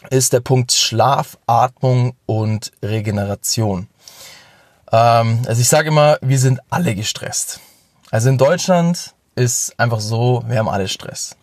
ist 0.09 0.33
der 0.33 0.41
Punkt 0.41 0.71
Schlaf, 0.71 1.37
Atmung 1.47 2.15
und 2.25 2.71
Regeneration. 2.83 3.87
Ähm, 4.91 5.41
also 5.47 5.61
ich 5.61 5.69
sage 5.69 5.87
immer, 5.87 6.17
wir 6.21 6.39
sind 6.39 6.59
alle 6.69 6.95
gestresst. 6.95 7.59
Also 8.11 8.29
in 8.29 8.37
Deutschland 8.37 9.13
ist 9.35 9.77
einfach 9.79 9.99
so, 9.99 10.43
wir 10.47 10.59
haben 10.59 10.69
alle 10.69 10.87
Stress. 10.87 11.35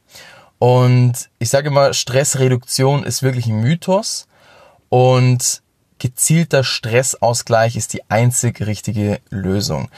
Und 0.59 1.29
ich 1.39 1.51
sage 1.51 1.69
immer, 1.69 1.93
Stressreduktion 1.93 3.03
ist 3.03 3.23
wirklich 3.23 3.47
ein 3.47 3.61
Mythos 3.61 4.29
und 4.89 5.62
gezielter 6.03 6.65
Stressausgleich 6.65 7.77
ist 7.77 7.93
die 7.93 8.03
einzig 8.11 8.61
richtige 8.67 9.21
Lösung. 9.31 9.89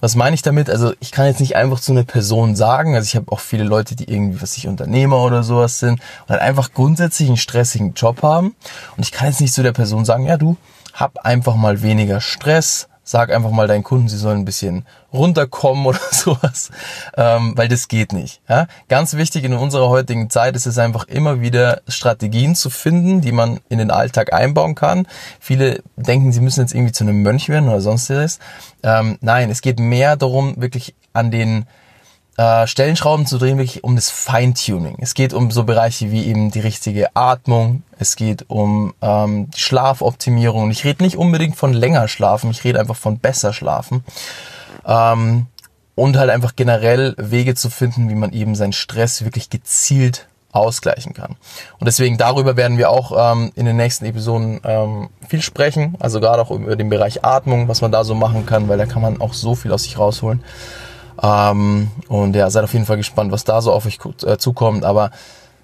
Was 0.00 0.14
meine 0.14 0.34
ich 0.34 0.42
damit? 0.42 0.70
Also 0.70 0.92
ich 1.00 1.10
kann 1.10 1.26
jetzt 1.26 1.40
nicht 1.40 1.56
einfach 1.56 1.80
zu 1.80 1.90
einer 1.90 2.04
Person 2.04 2.54
sagen, 2.54 2.94
also 2.94 3.04
ich 3.04 3.16
habe 3.16 3.32
auch 3.32 3.40
viele 3.40 3.64
Leute, 3.64 3.96
die 3.96 4.08
irgendwie, 4.08 4.40
was 4.40 4.56
ich 4.56 4.68
Unternehmer 4.68 5.20
oder 5.24 5.42
sowas 5.42 5.80
sind 5.80 5.94
und 5.94 6.28
halt 6.28 6.40
einfach 6.40 6.72
grundsätzlich 6.72 7.26
einen 7.26 7.36
stressigen 7.36 7.94
Job 7.94 8.22
haben 8.22 8.54
und 8.96 9.04
ich 9.04 9.10
kann 9.10 9.26
jetzt 9.26 9.40
nicht 9.40 9.52
zu 9.52 9.64
der 9.64 9.72
Person 9.72 10.04
sagen, 10.04 10.26
ja 10.26 10.36
du, 10.36 10.56
hab 10.94 11.18
einfach 11.26 11.56
mal 11.56 11.82
weniger 11.82 12.20
Stress, 12.20 12.87
sag 13.08 13.32
einfach 13.32 13.50
mal 13.50 13.66
deinen 13.66 13.84
Kunden, 13.84 14.06
sie 14.08 14.18
sollen 14.18 14.40
ein 14.40 14.44
bisschen 14.44 14.84
runterkommen 15.14 15.86
oder 15.86 15.98
sowas, 16.10 16.70
ähm, 17.16 17.54
weil 17.56 17.66
das 17.66 17.88
geht 17.88 18.12
nicht. 18.12 18.42
Ja? 18.48 18.66
Ganz 18.88 19.14
wichtig 19.14 19.44
in 19.44 19.54
unserer 19.54 19.88
heutigen 19.88 20.28
Zeit 20.28 20.54
ist 20.56 20.66
es 20.66 20.76
einfach 20.76 21.08
immer 21.08 21.40
wieder 21.40 21.80
Strategien 21.88 22.54
zu 22.54 22.68
finden, 22.68 23.22
die 23.22 23.32
man 23.32 23.60
in 23.70 23.78
den 23.78 23.90
Alltag 23.90 24.34
einbauen 24.34 24.74
kann. 24.74 25.06
Viele 25.40 25.82
denken, 25.96 26.32
sie 26.32 26.42
müssen 26.42 26.60
jetzt 26.60 26.74
irgendwie 26.74 26.92
zu 26.92 27.04
einem 27.04 27.22
Mönch 27.22 27.48
werden 27.48 27.70
oder 27.70 27.80
sonstiges. 27.80 28.40
Ähm, 28.82 29.16
nein, 29.22 29.48
es 29.48 29.62
geht 29.62 29.80
mehr 29.80 30.16
darum, 30.16 30.60
wirklich 30.60 30.94
an 31.14 31.30
den 31.30 31.64
äh, 32.38 32.68
Stellenschrauben 32.68 33.26
zu 33.26 33.36
drehen, 33.36 33.58
wirklich 33.58 33.82
um 33.82 33.96
das 33.96 34.10
Feintuning. 34.10 34.96
Es 35.00 35.14
geht 35.14 35.34
um 35.34 35.50
so 35.50 35.64
Bereiche 35.64 36.12
wie 36.12 36.24
eben 36.24 36.52
die 36.52 36.60
richtige 36.60 37.14
Atmung, 37.14 37.82
es 37.98 38.14
geht 38.14 38.48
um 38.48 38.94
ähm, 39.02 39.48
Schlafoptimierung. 39.56 40.70
Ich 40.70 40.84
rede 40.84 41.02
nicht 41.02 41.16
unbedingt 41.16 41.56
von 41.56 41.72
länger 41.72 42.06
schlafen, 42.06 42.50
ich 42.52 42.62
rede 42.62 42.78
einfach 42.78 42.94
von 42.94 43.18
besser 43.18 43.52
schlafen. 43.52 44.04
Ähm, 44.86 45.46
und 45.96 46.16
halt 46.16 46.30
einfach 46.30 46.54
generell 46.54 47.16
Wege 47.18 47.56
zu 47.56 47.70
finden, 47.70 48.08
wie 48.08 48.14
man 48.14 48.32
eben 48.32 48.54
seinen 48.54 48.72
Stress 48.72 49.24
wirklich 49.24 49.50
gezielt 49.50 50.28
ausgleichen 50.52 51.14
kann. 51.14 51.34
Und 51.80 51.86
deswegen 51.86 52.18
darüber 52.18 52.56
werden 52.56 52.78
wir 52.78 52.90
auch 52.90 53.32
ähm, 53.32 53.50
in 53.56 53.66
den 53.66 53.76
nächsten 53.76 54.04
Episoden 54.04 54.60
ähm, 54.62 55.08
viel 55.28 55.42
sprechen, 55.42 55.96
also 55.98 56.20
gerade 56.20 56.40
auch 56.40 56.52
über 56.52 56.76
den 56.76 56.88
Bereich 56.88 57.24
Atmung, 57.24 57.66
was 57.66 57.80
man 57.80 57.90
da 57.90 58.04
so 58.04 58.14
machen 58.14 58.46
kann, 58.46 58.68
weil 58.68 58.78
da 58.78 58.86
kann 58.86 59.02
man 59.02 59.20
auch 59.20 59.34
so 59.34 59.56
viel 59.56 59.72
aus 59.72 59.82
sich 59.82 59.98
rausholen. 59.98 60.44
Ähm, 61.22 61.90
und 62.08 62.36
ja, 62.36 62.48
seid 62.50 62.64
auf 62.64 62.72
jeden 62.72 62.86
Fall 62.86 62.96
gespannt, 62.96 63.32
was 63.32 63.44
da 63.44 63.60
so 63.60 63.72
auf 63.72 63.86
euch 63.86 63.98
äh, 64.24 64.36
zukommt. 64.38 64.84
Aber 64.84 65.10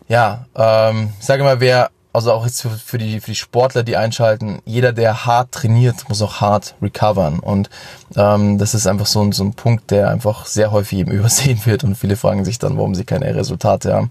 ja, 0.08 0.46
ähm, 0.54 1.11
ich 1.18 1.26
sage 1.26 1.44
mal, 1.44 1.61
wer, 1.61 1.90
also 2.12 2.32
auch 2.32 2.44
jetzt 2.44 2.62
für, 2.62 2.70
für, 2.70 2.99
die, 2.99 3.20
für 3.20 3.32
die 3.32 3.37
Sportler, 3.37 3.82
die 3.82 3.96
einschalten, 3.96 4.61
jeder, 4.64 4.92
der 4.92 5.26
hart 5.26 5.52
trainiert, 5.52 6.08
muss 6.08 6.23
auch 6.23 6.40
hart 6.40 6.75
recovern. 6.82 7.38
Und 7.38 7.70
ähm, 8.16 8.58
das 8.58 8.75
ist 8.75 8.87
einfach 8.87 9.06
so 9.06 9.23
ein, 9.23 9.32
so 9.32 9.44
ein 9.44 9.54
Punkt, 9.54 9.90
der 9.90 10.11
einfach 10.11 10.46
sehr 10.46 10.70
häufig 10.70 10.99
eben 11.00 11.11
übersehen 11.12 11.61
wird. 11.64 11.84
Und 11.84 11.96
viele 11.96 12.16
fragen 12.16 12.44
sich 12.44 12.58
dann, 12.58 12.76
warum 12.76 12.94
sie 12.94 13.04
keine 13.04 13.34
Resultate 13.34 13.94
haben. 13.94 14.11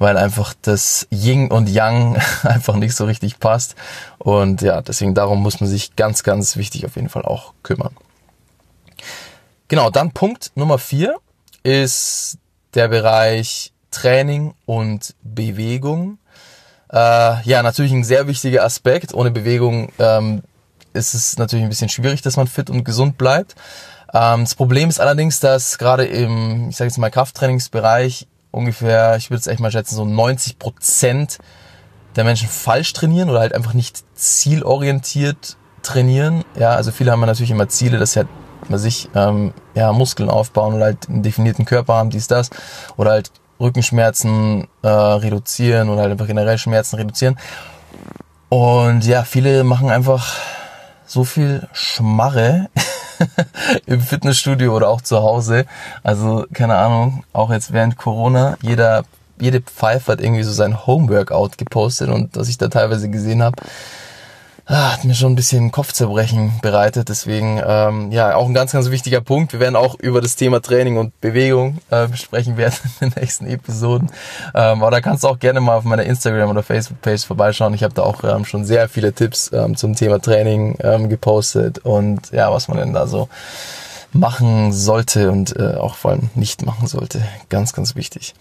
Weil 0.00 0.16
einfach 0.16 0.54
das 0.62 1.08
Yin 1.10 1.50
und 1.50 1.68
Yang 1.68 2.18
einfach 2.44 2.76
nicht 2.76 2.94
so 2.94 3.04
richtig 3.04 3.40
passt. 3.40 3.74
Und 4.18 4.62
ja, 4.62 4.80
deswegen 4.80 5.14
darum 5.14 5.42
muss 5.42 5.60
man 5.60 5.68
sich 5.68 5.96
ganz, 5.96 6.22
ganz 6.22 6.56
wichtig 6.56 6.86
auf 6.86 6.94
jeden 6.94 7.08
Fall 7.08 7.22
auch 7.22 7.52
kümmern. 7.64 7.90
Genau, 9.68 9.90
dann 9.90 10.12
Punkt 10.12 10.52
Nummer 10.54 10.78
vier 10.78 11.16
ist 11.62 12.38
der 12.72 12.88
Bereich 12.88 13.72
Training 13.90 14.54
und 14.64 15.14
Bewegung. 15.22 16.18
Äh, 16.90 17.42
ja, 17.42 17.62
natürlich 17.62 17.92
ein 17.92 18.02
sehr 18.02 18.26
wichtiger 18.26 18.64
Aspekt. 18.64 19.12
Ohne 19.12 19.30
Bewegung 19.30 19.92
ähm, 19.98 20.42
ist 20.94 21.12
es 21.12 21.36
natürlich 21.36 21.64
ein 21.64 21.68
bisschen 21.68 21.90
schwierig, 21.90 22.22
dass 22.22 22.38
man 22.38 22.46
fit 22.46 22.70
und 22.70 22.84
gesund 22.84 23.18
bleibt. 23.18 23.56
Ähm, 24.14 24.44
das 24.44 24.54
Problem 24.54 24.88
ist 24.88 25.00
allerdings, 25.00 25.38
dass 25.40 25.76
gerade 25.76 26.06
im, 26.06 26.70
ich 26.70 26.76
sage 26.76 26.88
jetzt 26.88 26.96
mal, 26.96 27.10
Krafttrainingsbereich 27.10 28.26
ungefähr, 28.50 29.16
ich 29.16 29.28
würde 29.28 29.40
es 29.40 29.46
echt 29.48 29.60
mal 29.60 29.70
schätzen, 29.70 29.96
so 29.96 30.06
90 30.06 30.58
Prozent 30.58 31.38
der 32.16 32.24
Menschen 32.24 32.48
falsch 32.48 32.94
trainieren 32.94 33.28
oder 33.28 33.40
halt 33.40 33.54
einfach 33.54 33.74
nicht 33.74 34.02
zielorientiert 34.14 35.58
trainieren. 35.82 36.42
Ja, 36.58 36.70
also 36.70 36.90
viele 36.90 37.12
haben 37.12 37.20
natürlich 37.20 37.50
immer 37.50 37.68
Ziele, 37.68 37.98
dass 37.98 38.12
sie 38.12 38.20
halt 38.20 38.28
sich 38.76 39.08
ähm, 39.14 39.54
ja, 39.74 39.92
Muskeln 39.92 40.28
aufbauen 40.28 40.74
oder 40.74 40.84
halt 40.84 41.08
einen 41.08 41.22
definierten 41.22 41.64
Körper 41.64 41.94
haben, 41.94 42.10
dies, 42.10 42.26
das. 42.26 42.50
Oder 42.96 43.12
halt 43.12 43.30
Rückenschmerzen 43.60 44.68
äh, 44.82 44.88
reduzieren 44.88 45.88
oder 45.88 46.02
halt 46.02 46.12
einfach 46.12 46.26
generell 46.26 46.58
Schmerzen 46.58 46.96
reduzieren. 46.96 47.38
Und 48.48 49.04
ja, 49.06 49.24
viele 49.24 49.64
machen 49.64 49.90
einfach 49.90 50.36
so 51.06 51.24
viel 51.24 51.66
Schmarre 51.72 52.68
im 53.86 54.00
Fitnessstudio 54.00 54.74
oder 54.74 54.88
auch 54.88 55.00
zu 55.00 55.18
Hause. 55.18 55.64
Also, 56.02 56.46
keine 56.52 56.76
Ahnung, 56.76 57.24
auch 57.32 57.50
jetzt 57.50 57.72
während 57.72 57.96
Corona, 57.96 58.56
jeder, 58.62 59.04
jede 59.40 59.60
Pfeife 59.60 60.12
hat 60.12 60.20
irgendwie 60.20 60.42
so 60.42 60.52
sein 60.52 60.86
Homeworkout 60.86 61.52
gepostet 61.56 62.10
und 62.10 62.36
was 62.36 62.48
ich 62.48 62.58
da 62.58 62.68
teilweise 62.68 63.08
gesehen 63.08 63.42
habe, 63.42 63.56
hat 64.76 65.04
mir 65.04 65.14
schon 65.14 65.32
ein 65.32 65.36
bisschen 65.36 65.72
Kopfzerbrechen 65.72 66.52
bereitet. 66.60 67.08
Deswegen, 67.08 67.60
ähm, 67.64 68.12
ja, 68.12 68.34
auch 68.34 68.46
ein 68.46 68.54
ganz, 68.54 68.72
ganz 68.72 68.90
wichtiger 68.90 69.22
Punkt. 69.22 69.52
Wir 69.52 69.60
werden 69.60 69.76
auch 69.76 69.94
über 69.98 70.20
das 70.20 70.36
Thema 70.36 70.60
Training 70.60 70.98
und 70.98 71.18
Bewegung 71.22 71.78
äh, 71.90 72.06
sprechen 72.14 72.58
werden 72.58 72.74
in 73.00 73.10
den 73.10 73.20
nächsten 73.20 73.46
Episoden. 73.46 74.10
Ähm, 74.54 74.82
aber 74.82 74.90
da 74.90 75.00
kannst 75.00 75.24
du 75.24 75.28
auch 75.28 75.38
gerne 75.38 75.60
mal 75.60 75.76
auf 75.76 75.84
meiner 75.84 76.04
Instagram- 76.04 76.50
oder 76.50 76.62
Facebook-Page 76.62 77.24
vorbeischauen. 77.24 77.72
Ich 77.72 77.82
habe 77.82 77.94
da 77.94 78.02
auch 78.02 78.22
ähm, 78.24 78.44
schon 78.44 78.66
sehr 78.66 78.88
viele 78.90 79.14
Tipps 79.14 79.50
ähm, 79.54 79.74
zum 79.74 79.94
Thema 79.94 80.20
Training 80.20 80.76
ähm, 80.80 81.08
gepostet 81.08 81.78
und 81.78 82.30
ja, 82.32 82.52
was 82.52 82.68
man 82.68 82.76
denn 82.76 82.92
da 82.92 83.06
so 83.06 83.28
machen 84.12 84.72
sollte 84.72 85.30
und 85.30 85.56
äh, 85.56 85.74
auch 85.76 85.94
vor 85.94 86.10
allem 86.12 86.30
nicht 86.34 86.64
machen 86.64 86.86
sollte. 86.86 87.22
Ganz, 87.48 87.72
ganz 87.72 87.96
wichtig. 87.96 88.34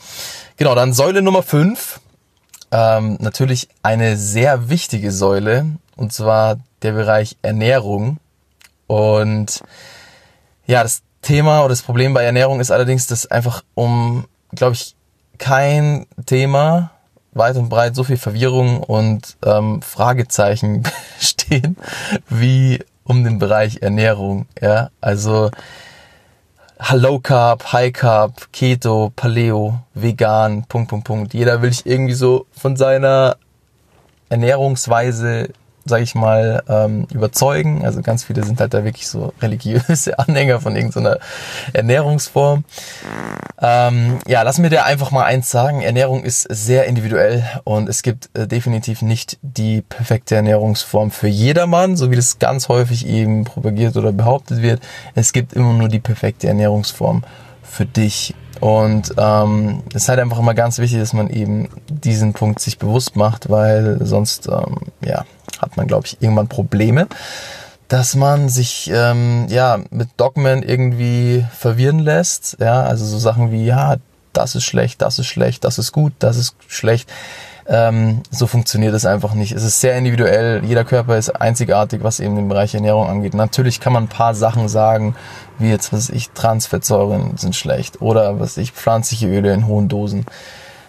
Genau, 0.58 0.76
dann 0.76 0.94
Säule 0.94 1.22
Nummer 1.22 1.44
5. 1.44 2.02
Ähm, 2.72 3.18
natürlich 3.22 3.70
eine 3.82 4.18
sehr 4.18 4.70
wichtige 4.70 5.14
Säule 5.14 5.66
und 5.98 6.14
zwar 6.14 6.58
der 6.82 6.94
Bereich 6.94 7.38
Ernährung. 7.42 8.18
Und 8.88 9.62
ja, 10.66 10.84
das 10.84 11.02
Thema 11.22 11.60
oder 11.60 11.70
das 11.70 11.82
Problem 11.82 12.14
bei 12.14 12.24
Ernährung 12.24 12.60
ist 12.60 12.72
allerdings, 12.72 13.08
dass 13.08 13.26
einfach 13.26 13.64
um, 13.76 14.26
glaube 14.56 14.74
ich, 14.74 14.96
kein 15.38 16.06
Thema 16.26 16.92
weit 17.34 17.58
und 17.58 17.70
breit 17.70 17.96
so 17.96 18.04
viel 18.04 18.18
Verwirrung 18.18 18.82
und 18.82 19.38
ähm, 19.46 19.82
Fragezeichen 19.82 20.84
stehen 21.20 21.78
wie 22.30 22.80
um 23.04 23.24
den 23.24 23.40
Bereich 23.40 23.82
Ernährung. 23.82 24.48
Ja, 24.60 24.90
also 25.02 25.52
Low 26.94 27.20
Carb, 27.20 27.72
High 27.74 27.94
Carb, 27.94 28.52
Keto, 28.52 29.12
Paleo, 29.16 29.80
Vegan, 29.94 30.66
Punkt, 30.66 30.90
Punkt, 30.90 31.08
Punkt. 31.08 31.34
Jeder 31.34 31.62
will 31.62 31.74
sich 31.74 31.86
irgendwie 31.86 32.14
so 32.14 32.46
von 32.52 32.76
seiner 32.76 33.38
Ernährungsweise 34.30 35.50
sage 35.88 36.04
ich 36.04 36.16
mal, 36.16 36.64
ähm, 36.68 37.08
überzeugen. 37.14 37.86
Also 37.86 38.02
ganz 38.02 38.24
viele 38.24 38.44
sind 38.44 38.60
halt 38.60 38.74
da 38.74 38.84
wirklich 38.84 39.08
so 39.08 39.34
religiöse 39.42 40.18
Anhänger 40.20 40.60
von 40.60 40.76
irgendeiner 40.76 41.20
Ernährungsform. 41.74 42.64
Ähm, 43.60 44.20
ja, 44.28 44.44
lass 44.44 44.60
mir 44.60 44.70
dir 44.70 44.86
einfach 44.86 45.12
mal 45.12 45.24
eins 45.24 45.50
sagen. 45.50 45.82
Ernährung 45.82 46.24
ist 46.24 46.44
sehr 46.44 46.86
individuell 46.86 47.44
und 47.64 47.90
es 47.90 48.04
gibt 48.04 48.30
äh, 48.38 48.48
definitiv 48.48 49.02
nicht 49.02 49.38
die 49.42 49.82
perfekte 49.82 50.36
Ernährungsform 50.36 51.12
für 51.12 51.28
jedermann, 51.28 51.98
so 51.98 52.12
wie 52.12 52.16
das 52.16 52.40
ganz 52.40 52.70
häufig 52.70 53.08
eben 53.08 53.46
propagiert 53.46 53.98
oder 53.98 54.12
behauptet 54.12 54.62
wird. 54.62 54.82
Es 55.16 55.34
gibt 55.34 55.54
immer 55.54 55.74
nur 55.74 55.88
die 55.88 56.00
perfekte 56.00 56.48
Ernährungsform 56.48 57.24
für 57.64 57.86
dich. 57.86 58.36
Und 58.60 59.14
ähm, 59.18 59.84
es 59.90 60.04
ist 60.04 60.10
halt 60.10 60.20
einfach 60.20 60.40
immer 60.40 60.54
ganz 60.54 60.80
wichtig, 60.80 61.00
dass 61.00 61.14
man 61.14 61.30
eben 61.30 61.70
diesen 61.90 62.34
Punkt 62.34 62.60
sich 62.60 62.80
bewusst 62.80 63.16
macht, 63.16 63.50
weil 63.50 64.00
sonst 64.02 64.48
ähm, 64.48 64.78
ja 65.04 65.26
hat 65.62 65.78
man, 65.78 65.88
glaube 65.88 66.08
ich, 66.08 66.22
irgendwann 66.22 66.48
Probleme, 66.48 67.08
dass 67.88 68.16
man 68.16 68.50
sich 68.50 68.92
ähm, 68.94 69.48
ja 69.50 69.80
mit 69.90 70.10
Dogmen 70.18 70.64
irgendwie 70.64 71.46
verwirren 71.58 72.00
lässt. 72.00 72.58
Ja, 72.60 72.84
also 72.84 73.06
so 73.06 73.18
Sachen 73.18 73.52
wie 73.52 73.66
ja, 73.66 73.98
das 74.34 74.56
ist 74.56 74.66
schlecht, 74.66 75.02
das 75.02 75.20
ist 75.20 75.28
schlecht, 75.28 75.64
das 75.64 75.80
ist 75.80 75.92
gut, 75.92 76.14
das 76.20 76.38
ist 76.38 76.56
schlecht. 76.68 77.10
Ähm, 77.70 78.22
so 78.32 78.48
funktioniert 78.48 78.94
es 78.94 79.06
einfach 79.06 79.34
nicht. 79.34 79.52
Es 79.52 79.64
ist 79.64 79.82
sehr 79.82 79.98
individuell. 79.98 80.64
Jeder 80.64 80.86
Körper 80.86 81.18
ist 81.18 81.30
einzigartig, 81.30 82.02
was 82.02 82.22
eben 82.22 82.36
den 82.36 82.48
Bereich 82.48 82.74
Ernährung 82.74 83.08
angeht. 83.08 83.34
Natürlich 83.34 83.82
kann 83.82 83.92
man 83.92 84.06
ein 84.06 84.10
paar 84.10 84.36
Sachen 84.36 84.70
sagen, 84.70 85.16
wie 85.60 85.70
jetzt, 85.70 85.92
was 85.92 86.10
ich, 86.10 86.30
Transfettsäuren 86.30 87.36
sind 87.38 87.56
schlecht 87.58 88.02
oder 88.02 88.40
was 88.40 88.56
ich, 88.56 88.72
pflanzliche 88.72 89.28
Öle 89.28 89.54
in 89.54 89.68
hohen 89.68 89.90
Dosen 89.90 90.26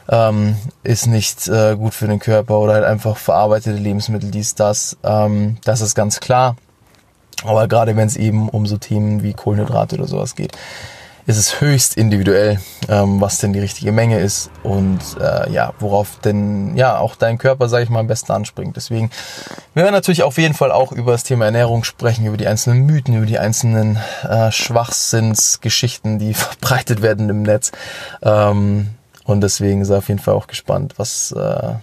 ähm, 0.08 0.56
ist 0.82 1.06
nicht 1.06 1.48
äh, 1.48 1.76
gut 1.76 1.94
für 1.94 2.08
den 2.08 2.18
Körper 2.18 2.58
oder 2.58 2.74
halt 2.74 2.84
einfach 2.84 3.16
verarbeitete 3.16 3.76
Lebensmittel, 3.76 4.30
dies, 4.30 4.54
das. 4.54 4.96
Ähm, 5.04 5.58
das 5.64 5.80
ist 5.80 5.94
ganz 5.94 6.20
klar. 6.20 6.56
Aber 7.44 7.68
gerade 7.68 7.96
wenn 7.96 8.08
es 8.08 8.16
eben 8.16 8.48
um 8.48 8.66
so 8.66 8.78
Themen 8.78 9.22
wie 9.22 9.32
Kohlenhydrate 9.32 9.96
oder 9.96 10.08
sowas 10.08 10.34
geht, 10.34 10.56
ist 11.28 11.36
es 11.36 11.60
höchst 11.60 11.98
individuell, 11.98 12.58
ähm, 12.88 13.20
was 13.20 13.36
denn 13.36 13.52
die 13.52 13.60
richtige 13.60 13.92
Menge 13.92 14.18
ist 14.18 14.50
und 14.62 14.98
äh, 15.20 15.52
ja, 15.52 15.74
worauf 15.78 16.18
denn 16.20 16.74
ja 16.74 16.96
auch 16.96 17.16
dein 17.16 17.36
Körper, 17.36 17.68
sage 17.68 17.84
ich 17.84 17.90
mal, 17.90 18.00
am 18.00 18.06
besten 18.06 18.32
anspringt. 18.32 18.76
Deswegen 18.76 19.10
wir 19.74 19.82
werden 19.82 19.94
natürlich 19.94 20.22
auf 20.22 20.38
jeden 20.38 20.54
Fall 20.54 20.72
auch 20.72 20.90
über 20.90 21.12
das 21.12 21.24
Thema 21.24 21.44
Ernährung 21.44 21.84
sprechen, 21.84 22.24
über 22.24 22.38
die 22.38 22.46
einzelnen 22.46 22.86
Mythen, 22.86 23.14
über 23.14 23.26
die 23.26 23.38
einzelnen 23.38 23.98
äh, 24.26 24.50
Schwachsinnsgeschichten, 24.50 26.18
die 26.18 26.32
verbreitet 26.34 27.02
werden 27.02 27.28
im 27.28 27.42
Netz. 27.42 27.72
Ähm, 28.22 28.94
und 29.28 29.42
deswegen 29.42 29.84
sei 29.84 29.98
auf 29.98 30.08
jeden 30.08 30.20
Fall 30.20 30.32
auch 30.32 30.46
gespannt, 30.46 30.94
was 30.96 31.32
äh, 31.32 31.74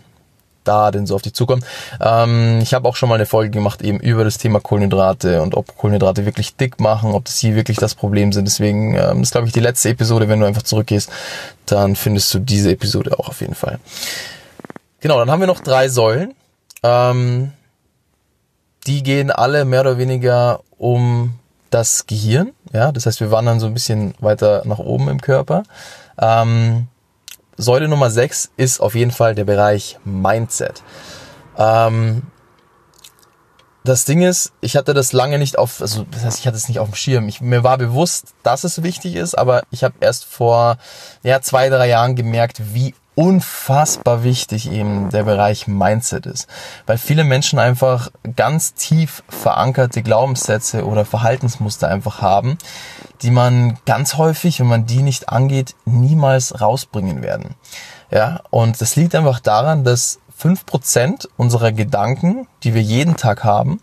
da 0.64 0.90
denn 0.90 1.06
so 1.06 1.14
auf 1.14 1.22
dich 1.22 1.36
zukommt. 1.36 1.64
Ähm, 2.02 2.60
ich 2.60 2.74
habe 2.74 2.90
auch 2.90 2.96
schon 2.96 3.08
mal 3.08 3.16
eine 3.16 3.28
Folge 3.28 3.52
gemacht 3.52 3.84
eben 3.84 4.00
über 4.00 4.24
das 4.24 4.40
Thema 4.40 4.60
Kohlenhydrate 4.60 5.44
und 5.44 5.54
ob 5.54 5.78
Kohlenhydrate 5.78 6.26
wirklich 6.26 6.56
dick 6.56 6.80
machen, 6.80 7.12
ob 7.12 7.28
sie 7.28 7.56
wirklich 7.56 7.78
das 7.78 7.94
Problem 7.94 8.34
sind. 8.34 8.46
Deswegen 8.46 8.96
ähm, 8.96 9.22
ist, 9.22 9.32
glaube 9.32 9.46
ich, 9.46 9.54
die 9.54 9.60
letzte 9.60 9.90
Episode. 9.90 10.28
Wenn 10.28 10.40
du 10.40 10.48
einfach 10.48 10.64
zurückgehst, 10.64 11.12
dann 11.68 11.96
findest 11.96 12.34
du 12.34 12.40
diese 12.40 12.72
Episode 12.72 13.20
auch 13.20 13.30
auf 13.30 13.42
jeden 13.42 13.54
Fall. 13.54 13.78
Genau, 15.00 15.20
dann 15.20 15.30
haben 15.30 15.40
wir 15.40 15.48
noch 15.48 15.60
drei 15.60 15.88
Säulen. 15.88 16.34
Ähm, 16.82 17.52
die 18.88 19.04
gehen 19.04 19.30
alle 19.30 19.66
mehr 19.66 19.82
oder 19.82 20.00
weniger 20.00 20.62
um 20.80 21.36
das 21.70 22.08
Gehirn. 22.08 22.54
Ja, 22.74 22.92
das 22.92 23.06
heißt, 23.06 23.20
wir 23.20 23.30
wandern 23.30 23.60
so 23.60 23.68
ein 23.68 23.76
bisschen 23.76 24.16
weiter 24.20 24.64
nach 24.66 24.80
oben 24.80 25.10
im 25.10 25.22
Körper. 25.22 25.62
Ähm, 26.20 26.88
Säule 27.58 27.88
Nummer 27.88 28.10
6 28.10 28.52
ist 28.58 28.80
auf 28.80 28.96
jeden 28.96 29.12
Fall 29.12 29.36
der 29.36 29.46
Bereich 29.46 29.98
Mindset. 30.04 30.84
Ähm, 31.58 32.24
das 33.86 34.04
Ding 34.06 34.24
ist, 34.24 34.52
ich 34.62 34.76
hatte 34.76 34.94
das 34.94 35.14
lange 35.14 35.38
nicht 35.38 35.58
auf, 35.58 35.80
also 35.80 36.06
das 36.10 36.26
heißt, 36.26 36.40
ich 36.40 36.48
hatte 36.48 36.58
es 36.58 36.68
nicht 36.68 36.80
auf 36.80 36.90
dem 36.90 36.96
Schirm. 36.96 37.28
Ich, 37.28 37.40
mir 37.40 37.64
war 37.64 37.78
bewusst, 37.78 38.34
dass 38.44 38.64
es 38.64 38.82
wichtig 38.84 39.16
ist, 39.16 39.38
aber 39.38 39.62
ich 39.70 39.84
habe 39.84 39.96
erst 40.00 40.26
vor 40.26 40.78
ja, 41.24 41.42
zwei, 41.42 41.70
drei 41.70 41.88
Jahren 41.88 42.16
gemerkt, 42.16 42.74
wie 42.74 42.96
unfassbar 43.14 44.24
wichtig 44.24 44.70
eben 44.70 45.10
der 45.10 45.24
Bereich 45.24 45.68
Mindset 45.68 46.26
ist. 46.26 46.48
Weil 46.86 46.98
viele 46.98 47.24
Menschen 47.24 47.60
einfach 47.60 48.10
ganz 48.36 48.74
tief 48.74 49.24
verankerte 49.30 50.04
Glaubenssätze 50.04 50.86
oder 50.86 51.06
Verhaltensmuster 51.06 51.88
einfach 51.88 52.22
haben, 52.22 52.58
die 53.22 53.32
man 53.32 53.78
ganz 53.86 54.16
häufig, 54.16 54.60
wenn 54.60 54.68
man 54.68 54.86
die 54.86 55.02
nicht 55.02 55.30
angeht, 55.30 55.76
niemals 55.86 56.62
rausbringen 56.62 57.22
werden. 57.22 57.56
Ja, 58.12 58.42
und 58.50 58.82
das 58.82 58.96
liegt 58.96 59.16
einfach 59.16 59.40
daran, 59.40 59.84
dass 59.84 60.20
fünf 60.36 60.66
Prozent 60.66 61.30
unserer 61.38 61.72
Gedanken, 61.72 62.48
die 62.64 62.74
wir 62.74 62.82
jeden 62.82 63.16
Tag 63.16 63.44
haben, 63.44 63.82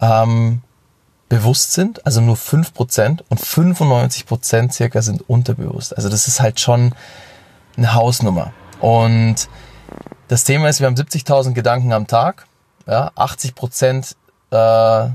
ähm, 0.00 0.62
bewusst 1.28 1.72
sind, 1.72 2.04
also 2.04 2.20
nur 2.20 2.36
fünf 2.36 2.74
Prozent 2.74 3.24
und 3.30 3.40
95 3.40 4.26
Prozent 4.26 4.74
circa 4.74 5.00
sind 5.00 5.28
unterbewusst. 5.28 5.96
Also 5.96 6.08
das 6.08 6.28
ist 6.28 6.40
halt 6.40 6.60
schon 6.60 6.94
eine 7.76 7.94
Hausnummer. 7.94 8.52
Und 8.80 9.48
das 10.28 10.44
Thema 10.44 10.68
ist, 10.68 10.80
wir 10.80 10.86
haben 10.86 10.94
70.000 10.94 11.52
Gedanken 11.52 11.92
am 11.92 12.06
Tag. 12.06 12.46
Ja, 12.86 13.12
80 13.14 13.54
Prozent 13.54 14.16
äh, 14.50 15.08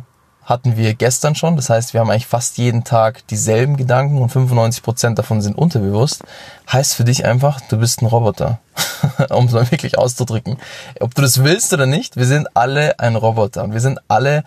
hatten 0.47 0.77
wir 0.77 0.93
gestern 0.93 1.35
schon. 1.35 1.57
Das 1.57 1.69
heißt, 1.69 1.93
wir 1.93 1.99
haben 1.99 2.09
eigentlich 2.09 2.25
fast 2.25 2.57
jeden 2.57 2.85
Tag 2.85 3.27
dieselben 3.27 3.75
Gedanken 3.75 4.21
und 4.21 4.29
95 4.29 4.81
Prozent 4.81 5.19
davon 5.19 5.41
sind 5.41 5.57
unterbewusst. 5.57 6.23
Heißt 6.71 6.95
für 6.95 7.03
dich 7.03 7.25
einfach, 7.25 7.59
du 7.69 7.77
bist 7.77 8.01
ein 8.01 8.05
Roboter. 8.05 8.59
um 9.29 9.45
es 9.45 9.51
mal 9.51 9.69
wirklich 9.71 9.97
auszudrücken. 9.97 10.57
Ob 11.01 11.13
du 11.15 11.21
das 11.21 11.43
willst 11.43 11.73
oder 11.73 11.85
nicht, 11.85 12.15
wir 12.15 12.25
sind 12.25 12.47
alle 12.55 12.97
ein 12.99 13.15
Roboter 13.15 13.63
und 13.63 13.73
wir 13.73 13.81
sind 13.81 13.99
alle 14.07 14.43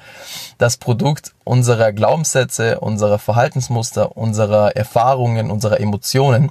das 0.57 0.79
Produkt 0.79 1.33
unserer 1.45 1.93
Glaubenssätze, 1.93 2.81
unserer 2.81 3.19
Verhaltensmuster, 3.19 4.17
unserer 4.17 4.77
Erfahrungen, 4.77 5.51
unserer 5.51 5.81
Emotionen. 5.81 6.51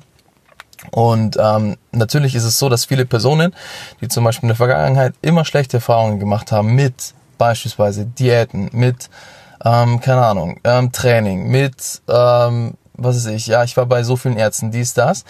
Und 0.91 1.38
ähm, 1.39 1.77
natürlich 1.91 2.36
ist 2.36 2.44
es 2.44 2.60
so, 2.60 2.70
dass 2.70 2.86
viele 2.86 3.06
Personen, 3.06 3.56
die 4.00 4.08
zum 4.10 4.24
Beispiel 4.24 4.46
in 4.46 4.50
der 4.50 4.58
Vergangenheit 4.58 5.13
immer 5.22 5.44
schlechte 5.44 5.77
Erfahrungen 5.77 6.20
gemacht 6.20 6.51
haben 6.51 6.75
mit 6.75 7.13
beispielsweise 7.38 8.06
Diäten, 8.06 8.70
mit, 8.72 9.10
ähm, 9.63 10.00
keine 10.00 10.25
Ahnung, 10.25 10.60
ähm, 10.63 10.92
Training, 10.92 11.48
mit, 11.48 12.01
ähm, 12.07 12.75
was 12.94 13.16
weiß 13.18 13.27
ich, 13.27 13.48
ja, 13.48 13.64
ich 13.64 13.77
war 13.77 13.86
bei 13.86 14.03
so 14.03 14.16
vielen 14.16 14.38
Ärzten, 14.38 14.72
dies, 14.72 14.94
das. 14.94 15.25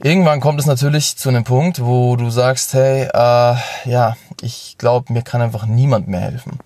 Irgendwann 0.00 0.40
kommt 0.40 0.60
es 0.60 0.66
natürlich 0.66 1.16
zu 1.16 1.28
einem 1.28 1.44
Punkt, 1.44 1.84
wo 1.84 2.16
du 2.16 2.30
sagst, 2.30 2.74
hey, 2.74 3.08
äh, 3.12 3.56
ja, 3.84 4.16
ich 4.42 4.76
glaube, 4.78 5.12
mir 5.12 5.22
kann 5.22 5.42
einfach 5.42 5.66
niemand 5.66 6.06
mehr 6.06 6.20
helfen. 6.20 6.58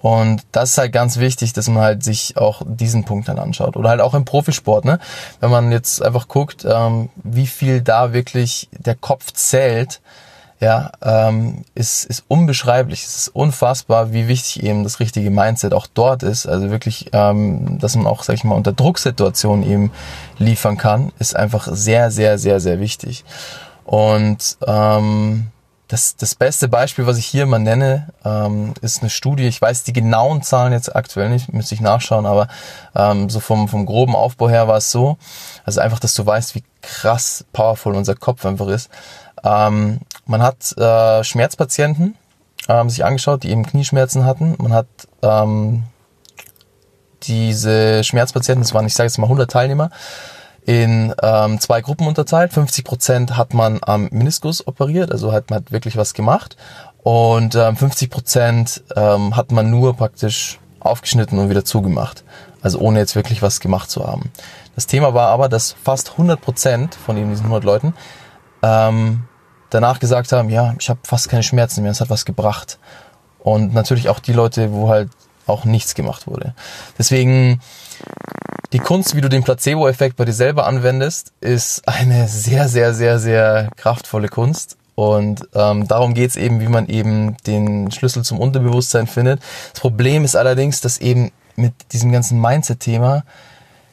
Und 0.00 0.42
das 0.52 0.70
ist 0.70 0.78
halt 0.78 0.92
ganz 0.92 1.18
wichtig, 1.18 1.52
dass 1.52 1.68
man 1.68 1.82
halt 1.82 2.04
sich 2.04 2.36
auch 2.36 2.62
diesen 2.64 3.04
Punkt 3.04 3.28
dann 3.28 3.38
anschaut. 3.38 3.76
Oder 3.76 3.90
halt 3.90 4.00
auch 4.00 4.14
im 4.14 4.24
Profisport, 4.24 4.84
ne? 4.84 5.00
Wenn 5.40 5.50
man 5.50 5.72
jetzt 5.72 6.02
einfach 6.02 6.28
guckt, 6.28 6.64
ähm, 6.64 7.08
wie 7.16 7.48
viel 7.48 7.80
da 7.80 8.12
wirklich 8.12 8.68
der 8.72 8.94
Kopf 8.94 9.32
zählt, 9.32 10.00
ja, 10.60 10.90
ähm, 11.02 11.64
ist, 11.74 12.04
ist 12.04 12.24
unbeschreiblich. 12.26 13.04
Es 13.04 13.16
ist 13.16 13.28
unfassbar, 13.28 14.12
wie 14.12 14.26
wichtig 14.26 14.64
eben 14.64 14.82
das 14.82 14.98
richtige 14.98 15.30
Mindset 15.30 15.72
auch 15.72 15.86
dort 15.86 16.22
ist. 16.24 16.46
Also 16.46 16.70
wirklich, 16.70 17.10
ähm, 17.12 17.78
dass 17.78 17.94
man 17.94 18.06
auch, 18.06 18.24
sag 18.24 18.34
ich 18.34 18.44
mal, 18.44 18.56
unter 18.56 18.72
Drucksituationen 18.72 19.68
eben 19.68 19.92
liefern 20.38 20.76
kann, 20.76 21.12
ist 21.18 21.36
einfach 21.36 21.68
sehr, 21.70 22.10
sehr, 22.10 22.38
sehr, 22.38 22.58
sehr 22.58 22.80
wichtig. 22.80 23.24
Und 23.84 24.58
ähm, 24.66 25.48
das, 25.88 26.16
das 26.16 26.34
beste 26.34 26.68
Beispiel, 26.68 27.06
was 27.06 27.16
ich 27.16 27.26
hier 27.26 27.46
mal 27.46 27.58
nenne, 27.58 28.08
ähm, 28.24 28.74
ist 28.82 29.00
eine 29.00 29.10
Studie. 29.10 29.46
Ich 29.46 29.62
weiß 29.62 29.84
die 29.84 29.94
genauen 29.94 30.42
Zahlen 30.42 30.72
jetzt 30.72 30.94
aktuell 30.94 31.30
nicht, 31.30 31.52
müsste 31.52 31.74
ich 31.74 31.80
nachschauen, 31.80 32.26
aber 32.26 32.48
ähm, 32.94 33.30
so 33.30 33.40
vom, 33.40 33.68
vom 33.68 33.86
groben 33.86 34.14
Aufbau 34.14 34.50
her 34.50 34.68
war 34.68 34.76
es 34.76 34.90
so. 34.90 35.16
Also 35.64 35.80
einfach, 35.80 35.98
dass 35.98 36.12
du 36.14 36.26
weißt, 36.26 36.54
wie 36.54 36.64
krass 36.82 37.46
powerful 37.54 37.94
unser 37.94 38.14
Kopf 38.14 38.44
einfach 38.44 38.68
ist. 38.68 38.90
Ähm, 39.42 40.00
man 40.28 40.42
hat 40.42 40.76
äh, 40.78 41.24
Schmerzpatienten 41.24 42.14
ähm, 42.68 42.90
sich 42.90 43.04
angeschaut, 43.04 43.42
die 43.42 43.50
eben 43.50 43.64
Knieschmerzen 43.66 44.24
hatten. 44.24 44.54
Man 44.58 44.72
hat 44.72 44.86
ähm, 45.22 45.84
diese 47.22 48.04
Schmerzpatienten, 48.04 48.62
das 48.62 48.74
waren, 48.74 48.86
ich 48.86 48.94
sage 48.94 49.08
jetzt 49.08 49.18
mal 49.18 49.24
100 49.24 49.50
Teilnehmer, 49.50 49.90
in 50.66 51.14
ähm, 51.22 51.58
zwei 51.60 51.80
Gruppen 51.80 52.06
unterteilt. 52.06 52.52
50 52.52 52.84
Prozent 52.84 53.36
hat 53.38 53.54
man 53.54 53.78
am 53.80 54.08
Meniskus 54.12 54.66
operiert, 54.66 55.10
also 55.10 55.32
hat 55.32 55.50
man 55.50 55.64
wirklich 55.70 55.96
was 55.96 56.12
gemacht. 56.12 56.56
Und 57.02 57.54
ähm, 57.54 57.76
50 57.76 58.10
Prozent 58.10 58.82
ähm, 58.94 59.34
hat 59.34 59.50
man 59.50 59.70
nur 59.70 59.96
praktisch 59.96 60.58
aufgeschnitten 60.78 61.38
und 61.38 61.48
wieder 61.48 61.64
zugemacht. 61.64 62.22
Also 62.60 62.80
ohne 62.80 62.98
jetzt 62.98 63.16
wirklich 63.16 63.40
was 63.40 63.60
gemacht 63.60 63.88
zu 63.90 64.06
haben. 64.06 64.30
Das 64.74 64.86
Thema 64.86 65.14
war 65.14 65.28
aber, 65.28 65.48
dass 65.48 65.72
fast 65.72 66.12
100 66.12 66.38
Prozent 66.40 66.94
von 66.94 67.16
eben 67.16 67.30
diesen 67.30 67.46
100 67.46 67.64
Leuten 67.64 67.94
ähm, 68.62 69.24
danach 69.70 70.00
gesagt 70.00 70.32
haben, 70.32 70.50
ja, 70.50 70.74
ich 70.78 70.88
habe 70.88 71.00
fast 71.04 71.28
keine 71.28 71.42
Schmerzen 71.42 71.82
mehr, 71.82 71.92
es 71.92 72.00
hat 72.00 72.10
was 72.10 72.24
gebracht. 72.24 72.78
Und 73.38 73.72
natürlich 73.74 74.08
auch 74.08 74.18
die 74.18 74.32
Leute, 74.32 74.72
wo 74.72 74.88
halt 74.88 75.10
auch 75.46 75.64
nichts 75.64 75.94
gemacht 75.94 76.26
wurde. 76.26 76.54
Deswegen 76.98 77.60
die 78.72 78.78
Kunst, 78.78 79.16
wie 79.16 79.20
du 79.20 79.28
den 79.28 79.44
Placebo-Effekt 79.44 80.16
bei 80.16 80.24
dir 80.24 80.32
selber 80.32 80.66
anwendest, 80.66 81.32
ist 81.40 81.88
eine 81.88 82.28
sehr, 82.28 82.68
sehr, 82.68 82.92
sehr, 82.92 83.18
sehr 83.18 83.70
kraftvolle 83.76 84.28
Kunst. 84.28 84.76
Und 84.94 85.48
ähm, 85.54 85.86
darum 85.86 86.12
geht's 86.12 86.36
eben, 86.36 86.60
wie 86.60 86.68
man 86.68 86.88
eben 86.88 87.36
den 87.46 87.90
Schlüssel 87.92 88.24
zum 88.24 88.40
Unterbewusstsein 88.40 89.06
findet. 89.06 89.40
Das 89.72 89.80
Problem 89.80 90.24
ist 90.24 90.36
allerdings, 90.36 90.80
dass 90.80 90.98
eben 90.98 91.30
mit 91.56 91.72
diesem 91.92 92.12
ganzen 92.12 92.40
Mindset-Thema 92.40 93.22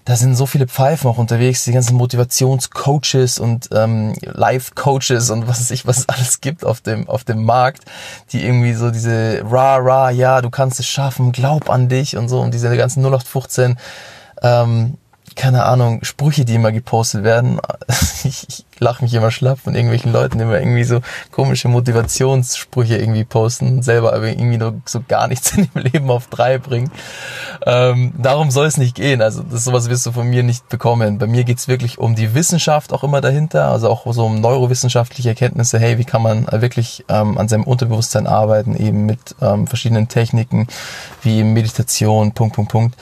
da 0.06 0.16
sind 0.16 0.36
so 0.36 0.46
viele 0.46 0.68
Pfeifen 0.68 1.10
auch 1.10 1.18
unterwegs, 1.18 1.64
die 1.64 1.72
ganzen 1.72 1.98
Motivationscoaches 1.98 3.40
und 3.40 3.70
ähm, 3.74 4.14
Life-Coaches 4.22 5.32
und 5.32 5.48
was 5.48 5.60
weiß 5.60 5.72
ich, 5.72 5.88
was 5.88 5.98
es 5.98 6.10
alles 6.10 6.42
gibt 6.42 6.64
auf 6.64 6.80
dem, 6.80 7.10
auf 7.10 7.24
dem 7.24 7.44
Markt, 7.44 7.86
die 8.32 8.46
irgendwie 8.46 8.74
so 8.74 8.92
diese 8.92 9.42
ra, 9.50 9.78
ra, 9.78 10.12
ja, 10.12 10.42
du 10.42 10.52
kannst 10.52 10.80
es 10.80 10.88
schaffen, 10.88 11.32
glaub 11.32 11.72
an 11.72 11.90
dich 11.90 12.16
und 12.18 12.30
so 12.30 12.40
und 12.40 12.54
diese 12.54 12.76
ganzen 12.78 13.04
0815 13.04 13.78
ähm, 14.44 14.98
keine 15.36 15.66
Ahnung, 15.66 16.04
Sprüche, 16.04 16.46
die 16.46 16.56
immer 16.56 16.72
gepostet 16.72 17.24
werden. 17.24 17.60
Ich, 18.24 18.48
ich 18.50 18.66
lache 18.80 19.04
mich 19.04 19.14
immer 19.14 19.30
schlapp 19.30 19.60
von 19.60 19.76
irgendwelchen 19.76 20.12
Leuten, 20.12 20.40
die 20.40 20.44
immer 20.46 20.60
irgendwie 20.60 20.84
so 20.84 21.02
komische 21.32 21.68
Motivationssprüche 21.68 22.98
irgendwie 22.98 23.24
posten, 23.24 23.84
selber 23.84 24.14
aber 24.14 24.30
irgendwie 24.30 24.58
nur 24.58 24.82
so 24.86 25.02
gar 25.08 25.28
nichts 25.28 25.52
in 25.58 25.70
dem 25.72 25.84
Leben 25.84 26.10
auf 26.10 26.26
drei 26.28 26.58
bringen. 26.58 26.90
Ähm, 27.68 28.14
darum 28.18 28.50
soll 28.50 28.66
es 28.66 28.78
nicht 28.78 28.96
gehen. 28.96 29.22
Also 29.22 29.44
das 29.44 29.64
sowas 29.64 29.90
wirst 29.90 30.08
du 30.08 30.12
von 30.12 30.28
mir 30.28 30.42
nicht 30.42 30.68
bekommen. 30.70 31.20
Bei 31.20 31.28
mir 31.28 31.44
geht's 31.44 31.68
wirklich 31.68 32.00
um 32.00 32.16
die 32.16 32.34
Wissenschaft 32.34 32.94
auch 32.94 33.04
immer 33.04 33.22
dahinter, 33.22 33.70
also 33.70 33.90
auch 33.90 34.12
so 34.12 34.26
um 34.26 34.42
neurowissenschaftliche 34.42 35.30
Erkenntnisse. 35.30 35.78
Hey, 35.78 36.00
wie 36.00 36.06
kann 36.06 36.24
man 36.24 36.48
wirklich 36.52 37.06
ähm, 37.10 37.38
an 37.38 37.48
seinem 37.48 37.64
Unterbewusstsein 37.64 38.26
arbeiten, 38.26 38.76
eben 38.76 39.06
mit 39.06 39.36
ähm, 39.40 39.68
verschiedenen 39.68 40.08
Techniken 40.08 40.68
wie 41.22 41.44
Meditation, 41.44 42.32
Punkt, 42.32 42.56
Punkt, 42.56 42.72
Punkt. 42.72 42.96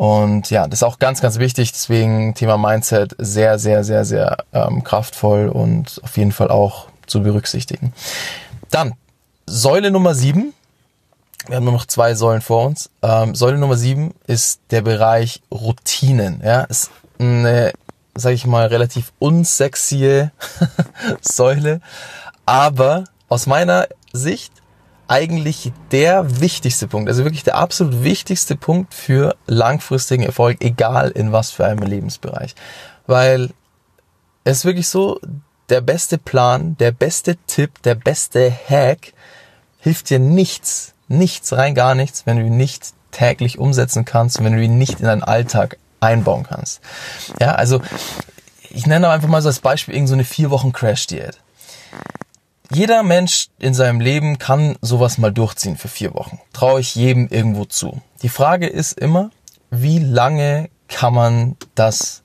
Und 0.00 0.48
ja, 0.48 0.66
das 0.66 0.78
ist 0.78 0.82
auch 0.82 0.98
ganz, 0.98 1.20
ganz 1.20 1.38
wichtig. 1.38 1.72
Deswegen 1.72 2.32
Thema 2.32 2.56
Mindset 2.56 3.14
sehr, 3.18 3.58
sehr, 3.58 3.84
sehr, 3.84 4.06
sehr 4.06 4.44
ähm, 4.54 4.82
kraftvoll 4.82 5.50
und 5.50 6.00
auf 6.02 6.16
jeden 6.16 6.32
Fall 6.32 6.50
auch 6.50 6.86
zu 7.06 7.22
berücksichtigen. 7.22 7.92
Dann 8.70 8.94
Säule 9.44 9.90
Nummer 9.90 10.14
sieben. 10.14 10.54
Wir 11.48 11.56
haben 11.56 11.64
nur 11.64 11.74
noch 11.74 11.84
zwei 11.84 12.14
Säulen 12.14 12.40
vor 12.40 12.64
uns. 12.64 12.88
Ähm, 13.02 13.34
Säule 13.34 13.58
Nummer 13.58 13.76
sieben 13.76 14.14
ist 14.26 14.62
der 14.70 14.80
Bereich 14.80 15.42
Routinen. 15.52 16.40
Ja, 16.42 16.62
ist 16.62 16.90
eine 17.18 17.74
sage 18.14 18.34
ich 18.34 18.46
mal, 18.46 18.68
relativ 18.68 19.12
unsexy 19.18 20.30
Säule, 21.20 21.82
aber 22.46 23.04
aus 23.28 23.46
meiner 23.46 23.86
Sicht 24.14 24.52
eigentlich 25.10 25.72
der 25.90 26.40
wichtigste 26.40 26.86
Punkt, 26.86 27.08
also 27.08 27.24
wirklich 27.24 27.42
der 27.42 27.56
absolut 27.56 28.04
wichtigste 28.04 28.54
Punkt 28.54 28.94
für 28.94 29.34
langfristigen 29.48 30.22
Erfolg, 30.22 30.58
egal 30.60 31.10
in 31.10 31.32
was 31.32 31.50
für 31.50 31.66
einem 31.66 31.82
Lebensbereich. 31.82 32.54
Weil 33.08 33.50
es 34.44 34.58
ist 34.58 34.64
wirklich 34.64 34.88
so, 34.88 35.20
der 35.68 35.80
beste 35.80 36.16
Plan, 36.16 36.76
der 36.78 36.92
beste 36.92 37.36
Tipp, 37.48 37.82
der 37.82 37.96
beste 37.96 38.52
Hack 38.52 39.12
hilft 39.80 40.10
dir 40.10 40.20
nichts, 40.20 40.94
nichts, 41.08 41.52
rein 41.52 41.74
gar 41.74 41.96
nichts, 41.96 42.24
wenn 42.26 42.36
du 42.36 42.44
ihn 42.44 42.56
nicht 42.56 42.92
täglich 43.10 43.58
umsetzen 43.58 44.04
kannst, 44.04 44.42
wenn 44.44 44.52
du 44.52 44.62
ihn 44.62 44.78
nicht 44.78 45.00
in 45.00 45.06
deinen 45.06 45.24
Alltag 45.24 45.78
einbauen 45.98 46.44
kannst. 46.44 46.80
Ja, 47.40 47.56
also 47.56 47.82
ich 48.70 48.86
nenne 48.86 49.08
einfach 49.08 49.28
mal 49.28 49.42
so 49.42 49.48
als 49.48 49.58
Beispiel 49.58 49.94
irgendeine 49.94 50.22
so 50.22 50.28
vier 50.28 50.50
Wochen 50.50 50.72
Crash-Diät. 50.72 51.38
Jeder 52.72 53.02
Mensch 53.02 53.48
in 53.58 53.74
seinem 53.74 54.00
Leben 54.00 54.38
kann 54.38 54.76
sowas 54.80 55.18
mal 55.18 55.32
durchziehen 55.32 55.76
für 55.76 55.88
vier 55.88 56.14
Wochen. 56.14 56.38
Traue 56.52 56.80
ich 56.80 56.94
jedem 56.94 57.26
irgendwo 57.28 57.64
zu. 57.64 58.00
Die 58.22 58.28
Frage 58.28 58.68
ist 58.68 58.92
immer, 58.92 59.30
wie 59.70 59.98
lange 59.98 60.70
kann 60.86 61.12
man 61.12 61.56
das 61.74 62.22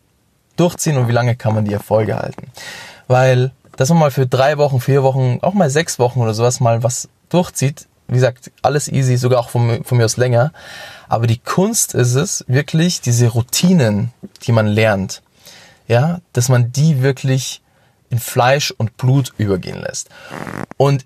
durchziehen 0.55 0.97
und 0.97 1.07
wie 1.07 1.13
lange 1.13 1.35
kann 1.35 1.55
man 1.55 1.65
die 1.65 1.73
Erfolge 1.73 2.15
halten? 2.15 2.51
Weil, 3.07 3.53
dass 3.75 3.89
man 3.89 3.97
mal 3.97 4.11
für 4.11 4.27
drei 4.27 4.59
Wochen, 4.59 4.79
vier 4.79 5.01
Wochen, 5.01 5.39
auch 5.41 5.55
mal 5.55 5.71
sechs 5.71 5.97
Wochen 5.97 6.21
oder 6.21 6.35
sowas 6.35 6.59
mal 6.59 6.83
was 6.83 7.09
durchzieht, 7.29 7.87
wie 8.07 8.15
gesagt, 8.15 8.51
alles 8.61 8.87
easy, 8.87 9.17
sogar 9.17 9.39
auch 9.39 9.49
von, 9.49 9.83
von 9.83 9.97
mir 9.97 10.05
aus 10.05 10.17
länger. 10.17 10.53
Aber 11.09 11.25
die 11.25 11.39
Kunst 11.39 11.95
ist 11.95 12.13
es, 12.13 12.45
wirklich 12.47 13.01
diese 13.01 13.29
Routinen, 13.29 14.13
die 14.43 14.51
man 14.51 14.67
lernt, 14.67 15.23
ja, 15.87 16.19
dass 16.33 16.49
man 16.49 16.71
die 16.71 17.01
wirklich 17.01 17.61
in 18.09 18.19
Fleisch 18.19 18.71
und 18.71 18.97
Blut 18.97 19.33
übergehen 19.37 19.81
lässt. 19.81 20.09
Und 20.77 21.03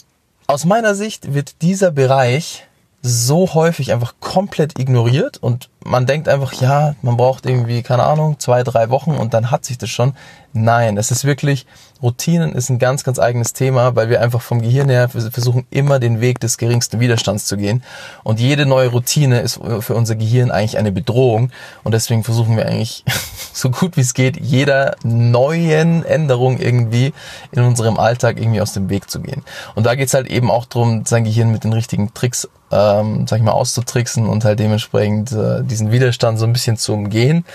aus 0.48 0.66
meiner 0.66 0.96
Sicht 0.96 1.34
wird 1.34 1.62
dieser 1.62 1.92
Bereich 1.92 2.66
so 3.02 3.54
häufig 3.54 3.94
einfach 3.94 4.16
komplett 4.20 4.78
ignoriert 4.78 5.38
und 5.38 5.70
man 5.86 6.06
denkt 6.06 6.28
einfach, 6.28 6.54
ja, 6.54 6.96
man 7.02 7.16
braucht 7.16 7.46
irgendwie, 7.46 7.82
keine 7.82 8.04
Ahnung, 8.04 8.38
zwei, 8.40 8.64
drei 8.64 8.90
Wochen 8.90 9.12
und 9.12 9.34
dann 9.34 9.52
hat 9.52 9.64
sich 9.64 9.78
das 9.78 9.90
schon. 9.90 10.14
Nein, 10.52 10.98
es 10.98 11.10
ist 11.10 11.24
wirklich, 11.24 11.66
Routinen 12.02 12.54
ist 12.54 12.70
ein 12.70 12.80
ganz, 12.80 13.04
ganz 13.04 13.20
eigenes 13.20 13.54
Thema, 13.54 13.96
weil 13.96 14.10
wir 14.10 14.20
einfach 14.22 14.42
vom 14.42 14.62
Gehirn 14.62 14.90
her 14.90 15.08
versuchen 15.08 15.66
immer 15.70 16.00
den 16.00 16.22
Weg 16.22 16.40
des 16.40 16.58
geringsten 16.58 17.00
Widerstands 17.00 17.46
zu 17.46 17.56
gehen. 17.56 17.84
Und 18.24 18.40
jede 18.40 18.66
neue 18.66 18.90
Routine 18.90 19.40
ist 19.42 19.60
für 19.80 19.94
unser 19.94 20.16
Gehirn 20.16 20.52
eigentlich 20.52 20.78
eine 20.78 20.92
Bedrohung. 20.92 21.52
Und 21.84 21.94
deswegen 21.94 22.24
versuchen 22.24 22.58
wir 22.58 22.66
eigentlich 22.66 23.06
so 23.54 23.70
gut 23.70 23.96
wie 23.96 24.02
es 24.02 24.14
geht, 24.14 24.38
jeder 24.42 24.96
neuen 25.04 26.04
Änderung 26.04 26.58
irgendwie 26.58 27.14
in 27.52 27.62
unserem 27.62 27.98
Alltag 27.98 28.38
irgendwie 28.38 28.62
aus 28.62 28.74
dem 28.74 28.90
Weg 28.90 29.10
zu 29.10 29.22
gehen. 29.22 29.44
Und 29.76 29.86
da 29.86 29.96
geht's 29.96 30.14
halt 30.14 30.28
eben 30.28 30.50
auch 30.50 30.66
darum, 30.66 31.06
sein 31.06 31.24
Gehirn 31.24 31.52
mit 31.52 31.64
den 31.64 31.74
richtigen 31.74 32.14
Tricks 32.14 32.50
ähm, 32.72 33.26
sag 33.28 33.38
ich 33.38 33.44
mal, 33.44 33.52
auszutricksen 33.52 34.28
und 34.28 34.46
halt 34.46 34.60
dementsprechend 34.60 35.32
äh, 35.32 35.64
diesen 35.64 35.92
Widerstand 35.92 36.40
so 36.40 36.46
ein 36.46 36.54
bisschen 36.54 36.78
zu 36.78 36.94
umgehen 36.94 37.46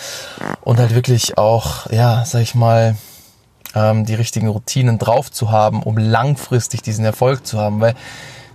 und 0.62 0.78
halt 0.78 0.94
wirklich 0.94 1.38
auch, 1.38 1.90
ja, 1.90 2.24
sag 2.24 2.42
ich 2.42 2.54
mal, 2.54 2.96
ähm, 3.74 4.04
die 4.04 4.14
richtigen 4.14 4.48
Routinen 4.48 4.98
drauf 4.98 5.30
zu 5.30 5.50
haben, 5.50 5.82
um 5.82 5.96
langfristig 5.98 6.82
diesen 6.82 7.04
Erfolg 7.04 7.46
zu 7.46 7.58
haben, 7.58 7.80
weil 7.80 7.94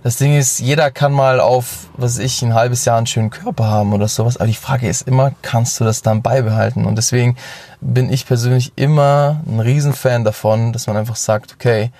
das 0.02 0.16
Ding 0.16 0.34
ist, 0.34 0.60
jeder 0.60 0.90
kann 0.90 1.12
mal 1.12 1.40
auf, 1.40 1.88
was 1.94 2.18
ich, 2.18 2.40
ein 2.40 2.54
halbes 2.54 2.86
Jahr 2.86 2.96
einen 2.96 3.06
schönen 3.06 3.28
Körper 3.28 3.66
haben 3.66 3.92
oder 3.92 4.08
sowas, 4.08 4.38
aber 4.38 4.46
die 4.46 4.54
Frage 4.54 4.88
ist 4.88 5.06
immer, 5.06 5.32
kannst 5.42 5.78
du 5.78 5.84
das 5.84 6.00
dann 6.00 6.22
beibehalten? 6.22 6.86
Und 6.86 6.96
deswegen 6.96 7.36
bin 7.82 8.10
ich 8.10 8.26
persönlich 8.26 8.72
immer 8.76 9.42
ein 9.46 9.60
Riesenfan 9.60 10.24
davon, 10.24 10.72
dass 10.72 10.86
man 10.86 10.96
einfach 10.96 11.16
sagt, 11.16 11.52
okay, 11.52 11.90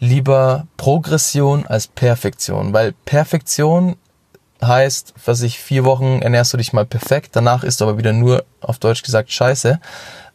lieber 0.00 0.66
Progression 0.76 1.66
als 1.66 1.86
Perfektion, 1.86 2.72
weil 2.72 2.92
Perfektion 3.04 3.96
heißt, 4.62 5.14
was 5.24 5.42
ich 5.42 5.58
vier 5.58 5.84
Wochen 5.84 6.20
ernährst 6.20 6.52
du 6.52 6.56
dich 6.56 6.72
mal 6.72 6.84
perfekt, 6.84 7.30
danach 7.32 7.62
ist 7.62 7.80
aber 7.82 7.98
wieder 7.98 8.12
nur 8.12 8.44
auf 8.60 8.78
Deutsch 8.78 9.02
gesagt 9.02 9.30
Scheiße, 9.30 9.80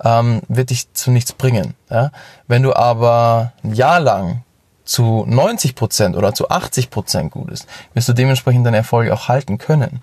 ähm, 0.04 0.42
wird 0.48 0.70
dich 0.70 0.94
zu 0.94 1.12
nichts 1.12 1.34
bringen. 1.34 1.76
Ja? 1.90 2.12
Wenn 2.48 2.64
du 2.64 2.74
aber 2.74 3.54
ein 3.64 3.74
Jahr 3.74 4.00
lang 4.00 4.44
zu 4.86 5.26
90 5.28 5.76
Prozent 5.76 6.16
oder 6.16 6.34
zu 6.34 6.50
80 6.50 6.90
Prozent 6.90 7.32
gut 7.32 7.52
ist, 7.52 7.68
wirst 7.94 8.10
du 8.10 8.14
dementsprechend 8.14 8.66
deine 8.66 8.78
Erfolge 8.78 9.14
auch 9.14 9.28
halten 9.28 9.58
können. 9.58 10.02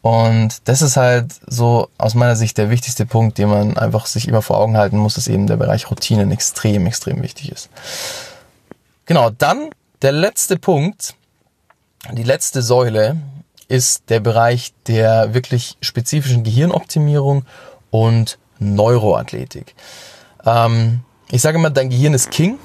Und 0.00 0.68
das 0.68 0.80
ist 0.80 0.96
halt 0.96 1.34
so 1.46 1.88
aus 1.98 2.14
meiner 2.14 2.36
Sicht 2.36 2.56
der 2.56 2.70
wichtigste 2.70 3.04
Punkt, 3.04 3.38
den 3.38 3.48
man 3.48 3.76
einfach 3.76 4.06
sich 4.06 4.28
immer 4.28 4.42
vor 4.42 4.58
Augen 4.58 4.76
halten 4.76 4.96
muss, 4.96 5.14
dass 5.14 5.28
eben 5.28 5.46
der 5.46 5.56
Bereich 5.56 5.90
Routinen 5.90 6.30
extrem, 6.30 6.86
extrem 6.86 7.22
wichtig 7.22 7.50
ist. 7.50 7.68
Genau, 9.08 9.30
dann 9.30 9.70
der 10.02 10.12
letzte 10.12 10.58
Punkt, 10.58 11.14
die 12.12 12.24
letzte 12.24 12.60
Säule 12.60 13.16
ist 13.66 14.10
der 14.10 14.20
Bereich 14.20 14.74
der 14.86 15.32
wirklich 15.32 15.78
spezifischen 15.80 16.44
Gehirnoptimierung 16.44 17.46
und 17.88 18.38
Neuroathletik. 18.58 19.74
Ähm, 20.44 21.00
ich 21.30 21.40
sage 21.40 21.56
immer, 21.56 21.70
dein 21.70 21.88
Gehirn 21.88 22.12
ist 22.12 22.30
King. 22.30 22.58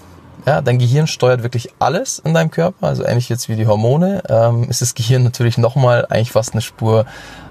Ja, 0.46 0.60
dein 0.60 0.80
Gehirn 0.80 1.08
steuert 1.08 1.44
wirklich 1.44 1.70
alles 1.80 2.20
in 2.20 2.34
deinem 2.34 2.52
Körper, 2.52 2.88
also 2.88 3.06
ähnlich 3.06 3.30
jetzt 3.30 3.48
wie 3.48 3.56
die 3.56 3.68
Hormone, 3.68 4.22
ähm, 4.28 4.70
ist 4.70 4.82
das 4.82 4.96
Gehirn 4.96 5.24
natürlich 5.24 5.58
nochmal 5.58 6.06
eigentlich 6.08 6.34
fast 6.34 6.52
eine 6.52 6.62
Spur 6.62 7.06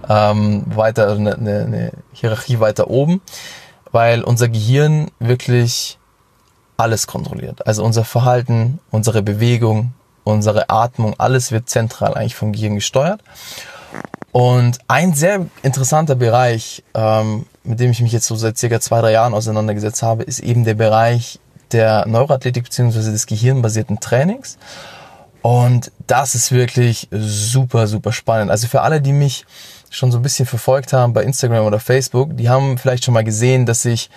ähm, 0.07 0.65
weiter, 0.67 1.05
also 1.05 1.19
eine, 1.19 1.35
eine 1.35 1.93
Hierarchie 2.13 2.61
weiter 2.61 2.91
oben, 2.91 3.23
weil 3.91 4.23
unser 4.23 4.51
Gehirn 4.51 5.11
wirklich 5.19 5.99
alles 6.77 7.07
kontrolliert. 7.07 7.67
Also 7.67 7.85
unser 7.85 8.05
Verhalten, 8.05 8.81
unsere 8.91 9.23
Bewegung, 9.23 9.93
unsere 10.25 10.71
Atmung, 10.71 11.15
alles 11.19 11.53
wird 11.53 11.69
zentral 11.69 12.15
eigentlich 12.15 12.35
vom 12.35 12.53
Gehirn 12.53 12.75
gesteuert. 12.75 13.21
Und 14.33 14.79
ein 14.89 15.13
sehr 15.13 15.47
interessanter 15.63 16.15
Bereich, 16.15 16.83
ähm, 16.95 17.45
mit 17.65 17.81
dem 17.81 17.91
ich 17.91 18.01
mich 18.01 18.13
jetzt 18.13 18.27
so 18.27 18.35
seit 18.35 18.57
circa 18.57 18.81
zwei, 18.81 19.01
drei 19.01 19.13
Jahren 19.13 19.35
auseinandergesetzt 19.35 20.03
habe, 20.03 20.23
ist 20.23 20.41
eben 20.41 20.65
der 20.65 20.75
Bereich 20.75 21.39
der 21.73 22.07
Neuroathletik 22.07 22.65
bzw. 22.65 23.11
des 23.11 23.27
gehirnbasierten 23.27 24.01
Trainings. 24.01 24.59
Und 25.43 25.91
das 26.07 26.35
ist 26.35 26.53
wirklich 26.53 27.09
super, 27.11 27.87
super 27.87 28.13
spannend. 28.13 28.51
Also 28.51 28.69
für 28.69 28.83
alle, 28.83 29.01
die 29.01 29.13
mich 29.13 29.45
schon 29.91 30.11
so 30.11 30.19
ein 30.19 30.23
bisschen 30.23 30.47
verfolgt 30.47 30.93
haben 30.93 31.13
bei 31.13 31.25
Instagram 31.25 31.67
oder 31.67 31.81
Facebook, 31.81 32.37
die 32.37 32.49
haben 32.49 32.79
vielleicht 32.79 33.05
schon 33.05 33.15
mal 33.15 33.25
gesehen, 33.25 33.67
dass 33.67 33.85
ich 33.85 34.09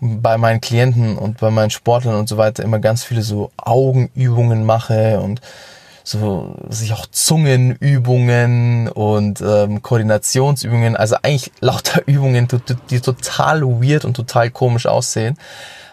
bei 0.00 0.38
meinen 0.38 0.60
Klienten 0.60 1.18
und 1.18 1.38
bei 1.38 1.50
meinen 1.50 1.70
Sportlern 1.70 2.16
und 2.16 2.28
so 2.28 2.36
weiter 2.36 2.62
immer 2.62 2.78
ganz 2.78 3.04
viele 3.04 3.22
so 3.22 3.50
Augenübungen 3.56 4.64
mache 4.64 5.20
und 5.20 5.40
so 6.04 6.54
sich 6.70 6.94
auch 6.94 7.06
Zungenübungen 7.06 8.88
und 8.88 9.42
ähm, 9.42 9.82
Koordinationsübungen, 9.82 10.96
also 10.96 11.16
eigentlich 11.22 11.52
lauter 11.60 12.02
Übungen, 12.06 12.48
die 12.90 13.00
total 13.00 13.62
weird 13.62 14.04
und 14.04 14.14
total 14.14 14.50
komisch 14.50 14.86
aussehen. 14.86 15.36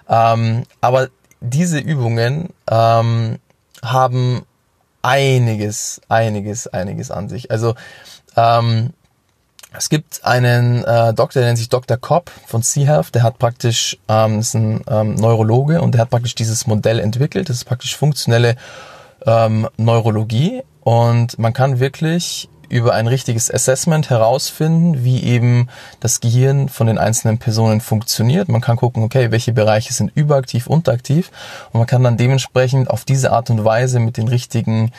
Ähm, 0.07 0.63
aber 0.79 1.09
diese 1.41 1.79
Übungen 1.79 2.49
ähm, 2.69 3.39
haben 3.83 4.43
einiges, 5.01 6.01
einiges, 6.07 6.67
einiges 6.67 7.11
an 7.11 7.29
sich. 7.29 7.51
Also 7.51 7.75
ähm, 8.37 8.93
es 9.73 9.89
gibt 9.89 10.23
einen 10.23 10.83
äh, 10.83 11.13
Doktor, 11.13 11.41
der 11.41 11.49
nennt 11.49 11.57
sich 11.57 11.69
Dr. 11.69 11.97
Kopp 11.97 12.31
von 12.45 12.61
Sea-Health, 12.61 13.13
der 13.13 13.23
hat 13.23 13.39
praktisch, 13.39 13.97
ähm, 14.07 14.39
ist 14.39 14.53
ein 14.53 14.81
ähm, 14.87 15.15
Neurologe 15.15 15.81
und 15.81 15.93
der 15.93 16.01
hat 16.01 16.09
praktisch 16.09 16.35
dieses 16.35 16.67
Modell 16.67 16.99
entwickelt. 16.99 17.49
Das 17.49 17.57
ist 17.57 17.65
praktisch 17.65 17.95
funktionelle 17.95 18.55
ähm, 19.25 19.67
Neurologie 19.77 20.63
und 20.81 21.37
man 21.39 21.53
kann 21.53 21.79
wirklich 21.79 22.49
über 22.69 22.93
ein 22.93 23.07
richtiges 23.07 23.51
Assessment 23.53 24.09
herausfinden, 24.09 25.03
wie 25.03 25.23
eben 25.23 25.69
das 25.99 26.19
Gehirn 26.19 26.69
von 26.69 26.87
den 26.87 26.97
einzelnen 26.97 27.37
Personen 27.37 27.79
funktioniert. 27.79 28.49
Man 28.49 28.61
kann 28.61 28.77
gucken, 28.77 29.03
okay, 29.03 29.31
welche 29.31 29.53
Bereiche 29.53 29.93
sind 29.93 30.11
überaktiv, 30.15 30.67
unteraktiv 30.67 31.31
und 31.71 31.79
man 31.79 31.87
kann 31.87 32.03
dann 32.03 32.17
dementsprechend 32.17 32.89
auf 32.89 33.05
diese 33.05 33.31
Art 33.31 33.49
und 33.49 33.63
Weise 33.63 33.99
mit 33.99 34.17
den 34.17 34.27
richtigen 34.27 34.91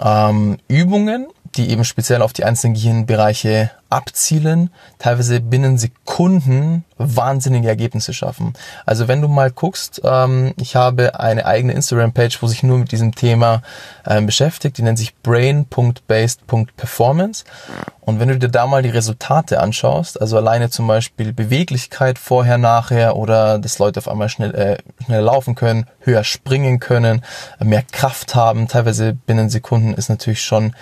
ähm, 0.00 0.58
Übungen 0.68 1.26
die 1.56 1.70
eben 1.70 1.84
speziell 1.84 2.22
auf 2.22 2.32
die 2.32 2.44
einzelnen 2.44 2.74
Gehirnbereiche 2.74 3.70
abzielen, 3.90 4.70
teilweise 4.98 5.40
binnen 5.40 5.76
Sekunden 5.78 6.84
wahnsinnige 6.98 7.68
Ergebnisse 7.68 8.12
schaffen. 8.12 8.54
Also 8.86 9.06
wenn 9.06 9.22
du 9.22 9.28
mal 9.28 9.52
guckst, 9.52 10.00
ähm, 10.04 10.52
ich 10.56 10.74
habe 10.74 11.20
eine 11.20 11.46
eigene 11.46 11.74
Instagram-Page, 11.74 12.42
wo 12.42 12.48
sich 12.48 12.64
nur 12.64 12.78
mit 12.78 12.90
diesem 12.90 13.14
Thema 13.14 13.62
ähm, 14.06 14.26
beschäftigt, 14.26 14.78
die 14.78 14.82
nennt 14.82 14.98
sich 14.98 15.14
brain.based.performance. 15.16 17.44
Und 18.00 18.18
wenn 18.20 18.28
du 18.28 18.38
dir 18.38 18.48
da 18.48 18.66
mal 18.66 18.82
die 18.82 18.90
Resultate 18.90 19.60
anschaust, 19.60 20.20
also 20.20 20.36
alleine 20.36 20.70
zum 20.70 20.88
Beispiel 20.88 21.32
Beweglichkeit 21.32 22.18
vorher, 22.18 22.58
nachher 22.58 23.16
oder 23.16 23.60
dass 23.60 23.78
Leute 23.78 24.00
auf 24.00 24.08
einmal 24.08 24.28
schnell, 24.28 24.52
äh, 24.54 24.78
schnell 25.04 25.22
laufen 25.22 25.54
können, 25.54 25.86
höher 26.00 26.24
springen 26.24 26.80
können, 26.80 27.22
mehr 27.60 27.84
Kraft 27.92 28.34
haben, 28.34 28.66
teilweise 28.66 29.14
binnen 29.14 29.50
Sekunden 29.50 29.94
ist 29.94 30.08
natürlich 30.08 30.42
schon 30.42 30.74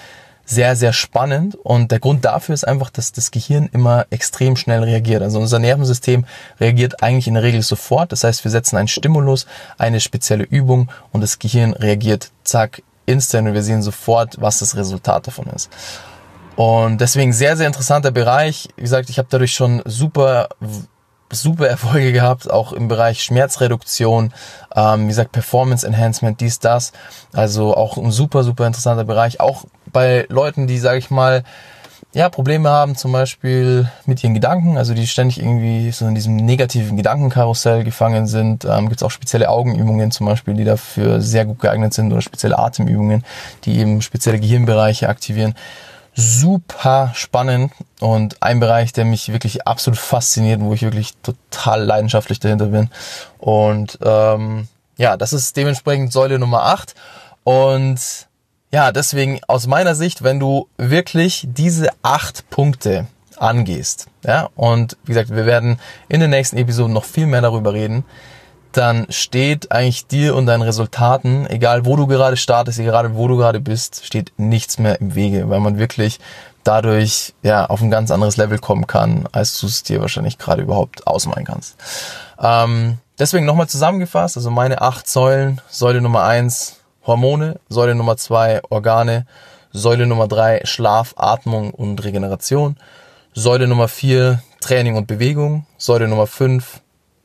sehr, 0.44 0.76
sehr 0.76 0.92
spannend. 0.92 1.54
Und 1.54 1.90
der 1.92 2.00
Grund 2.00 2.24
dafür 2.24 2.54
ist 2.54 2.66
einfach, 2.66 2.90
dass 2.90 3.12
das 3.12 3.30
Gehirn 3.30 3.68
immer 3.72 4.06
extrem 4.10 4.56
schnell 4.56 4.82
reagiert. 4.82 5.22
Also 5.22 5.38
unser 5.38 5.58
Nervensystem 5.58 6.24
reagiert 6.60 7.02
eigentlich 7.02 7.28
in 7.28 7.34
der 7.34 7.42
Regel 7.42 7.62
sofort. 7.62 8.12
Das 8.12 8.24
heißt, 8.24 8.44
wir 8.44 8.50
setzen 8.50 8.76
einen 8.76 8.88
Stimulus, 8.88 9.46
eine 9.78 10.00
spezielle 10.00 10.44
Übung 10.44 10.90
und 11.12 11.20
das 11.20 11.38
Gehirn 11.38 11.72
reagiert 11.72 12.30
zack, 12.44 12.82
instant 13.06 13.48
und 13.48 13.54
wir 13.54 13.62
sehen 13.62 13.82
sofort, 13.82 14.40
was 14.40 14.58
das 14.58 14.76
Resultat 14.76 15.26
davon 15.26 15.46
ist. 15.46 15.70
Und 16.56 17.00
deswegen 17.00 17.32
sehr, 17.32 17.56
sehr 17.56 17.66
interessanter 17.66 18.10
Bereich. 18.10 18.68
Wie 18.76 18.82
gesagt, 18.82 19.08
ich 19.10 19.18
habe 19.18 19.28
dadurch 19.30 19.54
schon 19.54 19.82
super 19.86 20.48
super 21.34 21.66
Erfolge 21.66 22.12
gehabt, 22.12 22.50
auch 22.50 22.72
im 22.72 22.88
Bereich 22.88 23.22
Schmerzreduktion, 23.22 24.32
ähm, 24.74 25.04
wie 25.04 25.08
gesagt, 25.08 25.32
Performance 25.32 25.86
Enhancement, 25.86 26.40
dies, 26.40 26.58
das. 26.58 26.92
Also 27.32 27.74
auch 27.74 27.96
ein 27.96 28.10
super, 28.10 28.44
super 28.44 28.66
interessanter 28.66 29.04
Bereich. 29.04 29.40
Auch 29.40 29.64
bei 29.92 30.26
Leuten, 30.28 30.66
die, 30.66 30.78
sage 30.78 30.98
ich 30.98 31.10
mal, 31.10 31.42
ja, 32.14 32.28
Probleme 32.28 32.68
haben, 32.68 32.94
zum 32.94 33.12
Beispiel 33.12 33.90
mit 34.04 34.22
ihren 34.22 34.34
Gedanken, 34.34 34.76
also 34.76 34.92
die 34.92 35.06
ständig 35.06 35.40
irgendwie 35.40 35.90
so 35.92 36.06
in 36.06 36.14
diesem 36.14 36.36
negativen 36.36 36.96
Gedankenkarussell 36.96 37.84
gefangen 37.84 38.26
sind. 38.26 38.66
Ähm, 38.66 38.88
Gibt 38.88 39.00
es 39.00 39.02
auch 39.02 39.10
spezielle 39.10 39.48
Augenübungen 39.48 40.10
zum 40.10 40.26
Beispiel, 40.26 40.54
die 40.54 40.64
dafür 40.64 41.22
sehr 41.22 41.46
gut 41.46 41.60
geeignet 41.60 41.94
sind 41.94 42.12
oder 42.12 42.20
spezielle 42.20 42.58
Atemübungen, 42.58 43.24
die 43.64 43.78
eben 43.78 44.02
spezielle 44.02 44.40
Gehirnbereiche 44.40 45.08
aktivieren 45.08 45.54
super 46.14 47.12
spannend 47.14 47.72
und 48.00 48.42
ein 48.42 48.60
Bereich, 48.60 48.92
der 48.92 49.04
mich 49.04 49.32
wirklich 49.32 49.66
absolut 49.66 49.98
fasziniert, 49.98 50.60
wo 50.60 50.74
ich 50.74 50.82
wirklich 50.82 51.14
total 51.22 51.84
leidenschaftlich 51.84 52.38
dahinter 52.38 52.66
bin. 52.66 52.90
Und 53.38 53.98
ähm, 54.04 54.68
ja, 54.96 55.16
das 55.16 55.32
ist 55.32 55.56
dementsprechend 55.56 56.12
Säule 56.12 56.38
Nummer 56.38 56.64
8. 56.64 56.94
Und 57.44 58.28
ja, 58.72 58.90
deswegen 58.90 59.40
aus 59.46 59.66
meiner 59.66 59.94
Sicht, 59.94 60.24
wenn 60.24 60.40
du 60.40 60.68
wirklich 60.78 61.46
diese 61.48 61.90
acht 62.02 62.48
Punkte 62.48 63.06
angehst, 63.36 64.06
ja, 64.24 64.48
und 64.56 64.96
wie 65.04 65.12
gesagt, 65.12 65.30
wir 65.30 65.46
werden 65.46 65.78
in 66.08 66.20
den 66.20 66.30
nächsten 66.30 66.56
Episoden 66.56 66.92
noch 66.92 67.04
viel 67.04 67.26
mehr 67.26 67.42
darüber 67.42 67.74
reden, 67.74 68.04
dann 68.72 69.06
steht 69.10 69.70
eigentlich 69.70 70.06
dir 70.06 70.34
und 70.34 70.46
deinen 70.46 70.62
Resultaten, 70.62 71.46
egal 71.50 71.84
wo 71.84 71.96
du 71.96 72.06
gerade 72.06 72.38
startest, 72.38 72.78
egal 72.78 73.14
wo 73.14 73.28
du 73.28 73.36
gerade 73.36 73.60
bist, 73.60 74.06
steht 74.06 74.32
nichts 74.38 74.78
mehr 74.78 75.00
im 75.00 75.14
Wege, 75.14 75.50
weil 75.50 75.60
man 75.60 75.78
wirklich 75.78 76.18
dadurch 76.64 77.34
ja 77.42 77.66
auf 77.66 77.82
ein 77.82 77.90
ganz 77.90 78.10
anderes 78.10 78.38
Level 78.38 78.58
kommen 78.58 78.86
kann, 78.86 79.28
als 79.32 79.60
du 79.60 79.66
es 79.66 79.82
dir 79.82 80.00
wahrscheinlich 80.00 80.38
gerade 80.38 80.62
überhaupt 80.62 81.06
ausmalen 81.06 81.44
kannst. 81.44 81.76
Ähm, 82.40 82.98
deswegen 83.18 83.44
nochmal 83.44 83.68
zusammengefasst, 83.68 84.38
also 84.38 84.50
meine 84.50 84.80
acht 84.80 85.06
Säulen, 85.06 85.60
Säule 85.68 86.00
Nummer 86.00 86.22
eins 86.22 86.76
Hormone, 87.06 87.60
Säule 87.68 87.94
Nummer 87.94 88.16
zwei 88.16 88.60
Organe, 88.70 89.26
Säule 89.72 90.06
Nummer 90.06 90.28
drei 90.28 90.60
Schlaf, 90.64 91.14
Atmung 91.16 91.70
und 91.72 92.02
Regeneration, 92.04 92.76
Säule 93.34 93.66
Nummer 93.66 93.88
vier 93.88 94.42
Training 94.60 94.96
und 94.96 95.06
Bewegung, 95.06 95.66
Säule 95.78 96.08
Nummer 96.08 96.26
fünf 96.26 96.80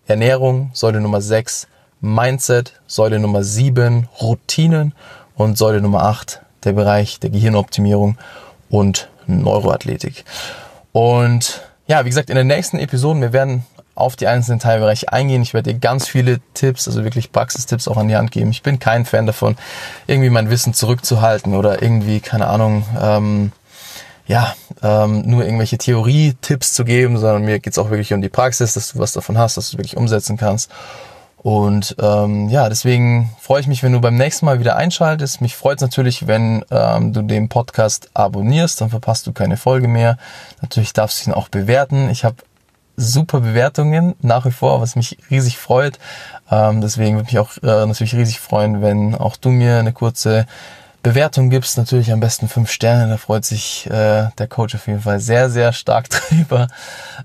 Ernährung, 0.07 0.71
Säule 0.73 1.01
Nummer 1.01 1.21
6 1.21 1.67
Mindset, 1.99 2.73
Säule 2.87 3.19
Nummer 3.19 3.43
7 3.43 4.07
Routinen 4.21 4.93
und 5.35 5.57
Säule 5.57 5.81
Nummer 5.81 6.03
8 6.03 6.41
der 6.63 6.73
Bereich 6.73 7.19
der 7.19 7.29
Gehirnoptimierung 7.29 8.17
und 8.69 9.09
Neuroathletik. 9.25 10.23
Und 10.93 11.61
ja, 11.87 12.05
wie 12.05 12.09
gesagt, 12.09 12.29
in 12.29 12.35
den 12.35 12.47
nächsten 12.47 12.79
Episoden, 12.79 13.21
wir 13.21 13.33
werden 13.33 13.65
auf 13.97 14.15
die 14.15 14.27
einzelnen 14.27 14.59
Teilbereiche 14.59 15.11
eingehen. 15.11 15.41
Ich 15.41 15.53
werde 15.53 15.73
dir 15.73 15.79
ganz 15.79 16.07
viele 16.07 16.39
Tipps, 16.53 16.87
also 16.87 17.03
wirklich 17.03 17.31
Praxistipps 17.31 17.87
auch 17.87 17.97
an 17.97 18.07
die 18.07 18.15
Hand 18.15 18.31
geben. 18.31 18.51
Ich 18.51 18.61
bin 18.61 18.79
kein 18.79 19.05
Fan 19.05 19.25
davon, 19.25 19.57
irgendwie 20.05 20.29
mein 20.29 20.49
Wissen 20.49 20.73
zurückzuhalten 20.73 21.55
oder 21.55 21.81
irgendwie, 21.81 22.19
keine 22.19 22.47
Ahnung, 22.47 22.85
ähm, 23.01 23.51
ja, 24.27 24.53
ähm, 24.83 25.23
nur 25.25 25.43
irgendwelche 25.43 25.77
Theorie-Tipps 25.77 26.73
zu 26.73 26.85
geben, 26.85 27.17
sondern 27.17 27.43
mir 27.43 27.59
geht's 27.59 27.79
auch 27.79 27.89
wirklich 27.89 28.13
um 28.13 28.21
die 28.21 28.29
Praxis, 28.29 28.73
dass 28.73 28.91
du 28.91 28.99
was 28.99 29.13
davon 29.13 29.37
hast, 29.37 29.57
dass 29.57 29.71
du 29.71 29.77
wirklich 29.77 29.97
umsetzen 29.97 30.37
kannst. 30.37 30.69
Und 31.37 31.95
ähm, 31.99 32.49
ja, 32.49 32.67
deswegen 32.67 33.31
freue 33.39 33.61
ich 33.61 33.67
mich, 33.67 33.81
wenn 33.81 33.93
du 33.93 34.01
beim 34.01 34.15
nächsten 34.15 34.45
Mal 34.45 34.59
wieder 34.59 34.75
einschaltest. 34.75 35.39
Mich 35.39 35.55
freut 35.55 35.77
es 35.77 35.81
natürlich, 35.81 36.27
wenn 36.27 36.65
ähm, 36.71 37.13
du 37.13 37.21
den 37.21 37.47
Podcast 37.47 38.09
abonnierst, 38.13 38.81
dann 38.81 38.89
verpasst 38.89 39.27
du 39.27 39.33
keine 39.33 39.55
Folge 39.55 39.87
mehr. 39.87 40.17
Natürlich 40.61 40.93
darfst 40.93 41.25
du 41.25 41.29
ihn 41.29 41.33
auch 41.33 41.47
bewerten. 41.47 42.09
Ich 42.09 42.25
habe 42.25 42.35
super 42.97 43.39
Bewertungen 43.39 44.15
nach 44.21 44.45
wie 44.45 44.51
vor, 44.51 44.81
was 44.81 44.95
mich 44.95 45.17
riesig 45.29 45.57
freut. 45.57 45.99
Ähm, 46.51 46.81
deswegen 46.81 47.15
würde 47.15 47.27
mich 47.27 47.39
auch 47.39 47.57
äh, 47.63 47.85
natürlich 47.85 48.15
riesig 48.15 48.39
freuen, 48.39 48.81
wenn 48.81 49.15
auch 49.15 49.37
du 49.37 49.49
mir 49.49 49.77
eine 49.77 49.93
kurze 49.93 50.47
Bewertung 51.03 51.49
gibst, 51.49 51.77
natürlich 51.77 52.11
am 52.11 52.19
besten 52.19 52.49
fünf 52.49 52.71
Sterne. 52.71 53.07
Da 53.07 53.17
freut 53.17 53.45
sich 53.45 53.85
äh, 53.85 54.29
der 54.37 54.47
Coach 54.49 54.75
auf 54.75 54.87
jeden 54.87 55.01
Fall 55.01 55.19
sehr, 55.19 55.49
sehr 55.49 55.71
stark 55.71 56.09
drüber. 56.09 56.67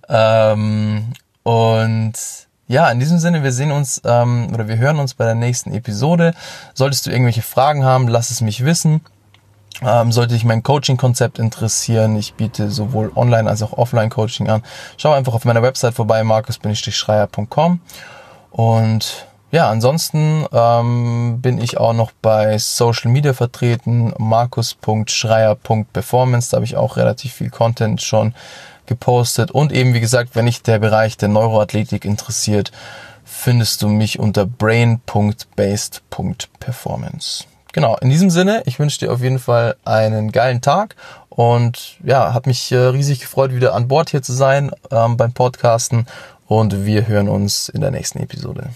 Ähm, 0.08 1.14
und 1.42 2.12
ja, 2.68 2.90
in 2.90 3.00
diesem 3.00 3.18
Sinne, 3.18 3.42
wir 3.42 3.52
sehen 3.52 3.72
uns 3.72 4.00
ähm, 4.04 4.48
oder 4.52 4.68
wir 4.68 4.76
hören 4.78 4.98
uns 4.98 5.14
bei 5.14 5.24
der 5.24 5.34
nächsten 5.34 5.72
Episode. 5.72 6.32
Solltest 6.74 7.06
du 7.06 7.10
irgendwelche 7.10 7.42
Fragen 7.42 7.84
haben, 7.84 8.08
lass 8.08 8.30
es 8.30 8.40
mich 8.40 8.64
wissen. 8.64 9.00
Ähm, 9.80 10.12
sollte 10.12 10.34
dich 10.34 10.44
mein 10.44 10.62
Coaching-Konzept 10.62 11.38
interessieren, 11.38 12.14
ich 12.16 12.34
biete 12.34 12.70
sowohl 12.70 13.10
Online- 13.16 13.48
als 13.48 13.62
auch 13.62 13.72
Offline-Coaching 13.72 14.48
an. 14.48 14.62
Schau 14.96 15.12
einfach 15.12 15.34
auf 15.34 15.44
meiner 15.44 15.62
Website 15.62 15.94
vorbei, 15.94 16.24
markus-schreier.com 16.24 17.80
und 18.50 19.26
ja, 19.50 19.68
ansonsten 19.68 20.46
ähm, 20.52 21.40
bin 21.42 21.60
ich 21.60 21.78
auch 21.78 21.92
noch 21.92 22.12
bei 22.22 22.56
Social 22.58 23.10
Media 23.10 23.34
vertreten, 23.34 24.14
markus.schreier.performance, 24.18 26.50
da 26.50 26.56
habe 26.56 26.64
ich 26.64 26.76
auch 26.76 26.96
relativ 26.96 27.34
viel 27.34 27.50
Content 27.50 28.00
schon 28.00 28.34
gepostet. 28.86 29.50
Und 29.50 29.72
eben, 29.72 29.92
wie 29.92 30.00
gesagt, 30.00 30.34
wenn 30.34 30.46
dich 30.46 30.62
der 30.62 30.78
Bereich 30.78 31.18
der 31.18 31.28
Neuroathletik 31.28 32.06
interessiert, 32.06 32.72
findest 33.24 33.82
du 33.82 33.88
mich 33.88 34.18
unter 34.18 34.46
brain.based.performance. 34.46 37.44
Genau, 37.72 37.96
in 37.96 38.10
diesem 38.10 38.28
Sinne, 38.28 38.62
ich 38.66 38.78
wünsche 38.78 38.98
dir 38.98 39.12
auf 39.12 39.22
jeden 39.22 39.38
Fall 39.38 39.76
einen 39.84 40.30
geilen 40.30 40.60
Tag 40.60 40.94
und 41.30 41.96
ja, 42.04 42.34
hat 42.34 42.46
mich 42.46 42.70
äh, 42.70 42.76
riesig 42.76 43.20
gefreut, 43.20 43.54
wieder 43.54 43.74
an 43.74 43.88
Bord 43.88 44.10
hier 44.10 44.22
zu 44.22 44.34
sein 44.34 44.70
ähm, 44.90 45.16
beim 45.16 45.32
Podcasten 45.32 46.06
und 46.46 46.84
wir 46.84 47.08
hören 47.08 47.28
uns 47.28 47.70
in 47.70 47.80
der 47.80 47.90
nächsten 47.90 48.18
Episode. 48.18 48.70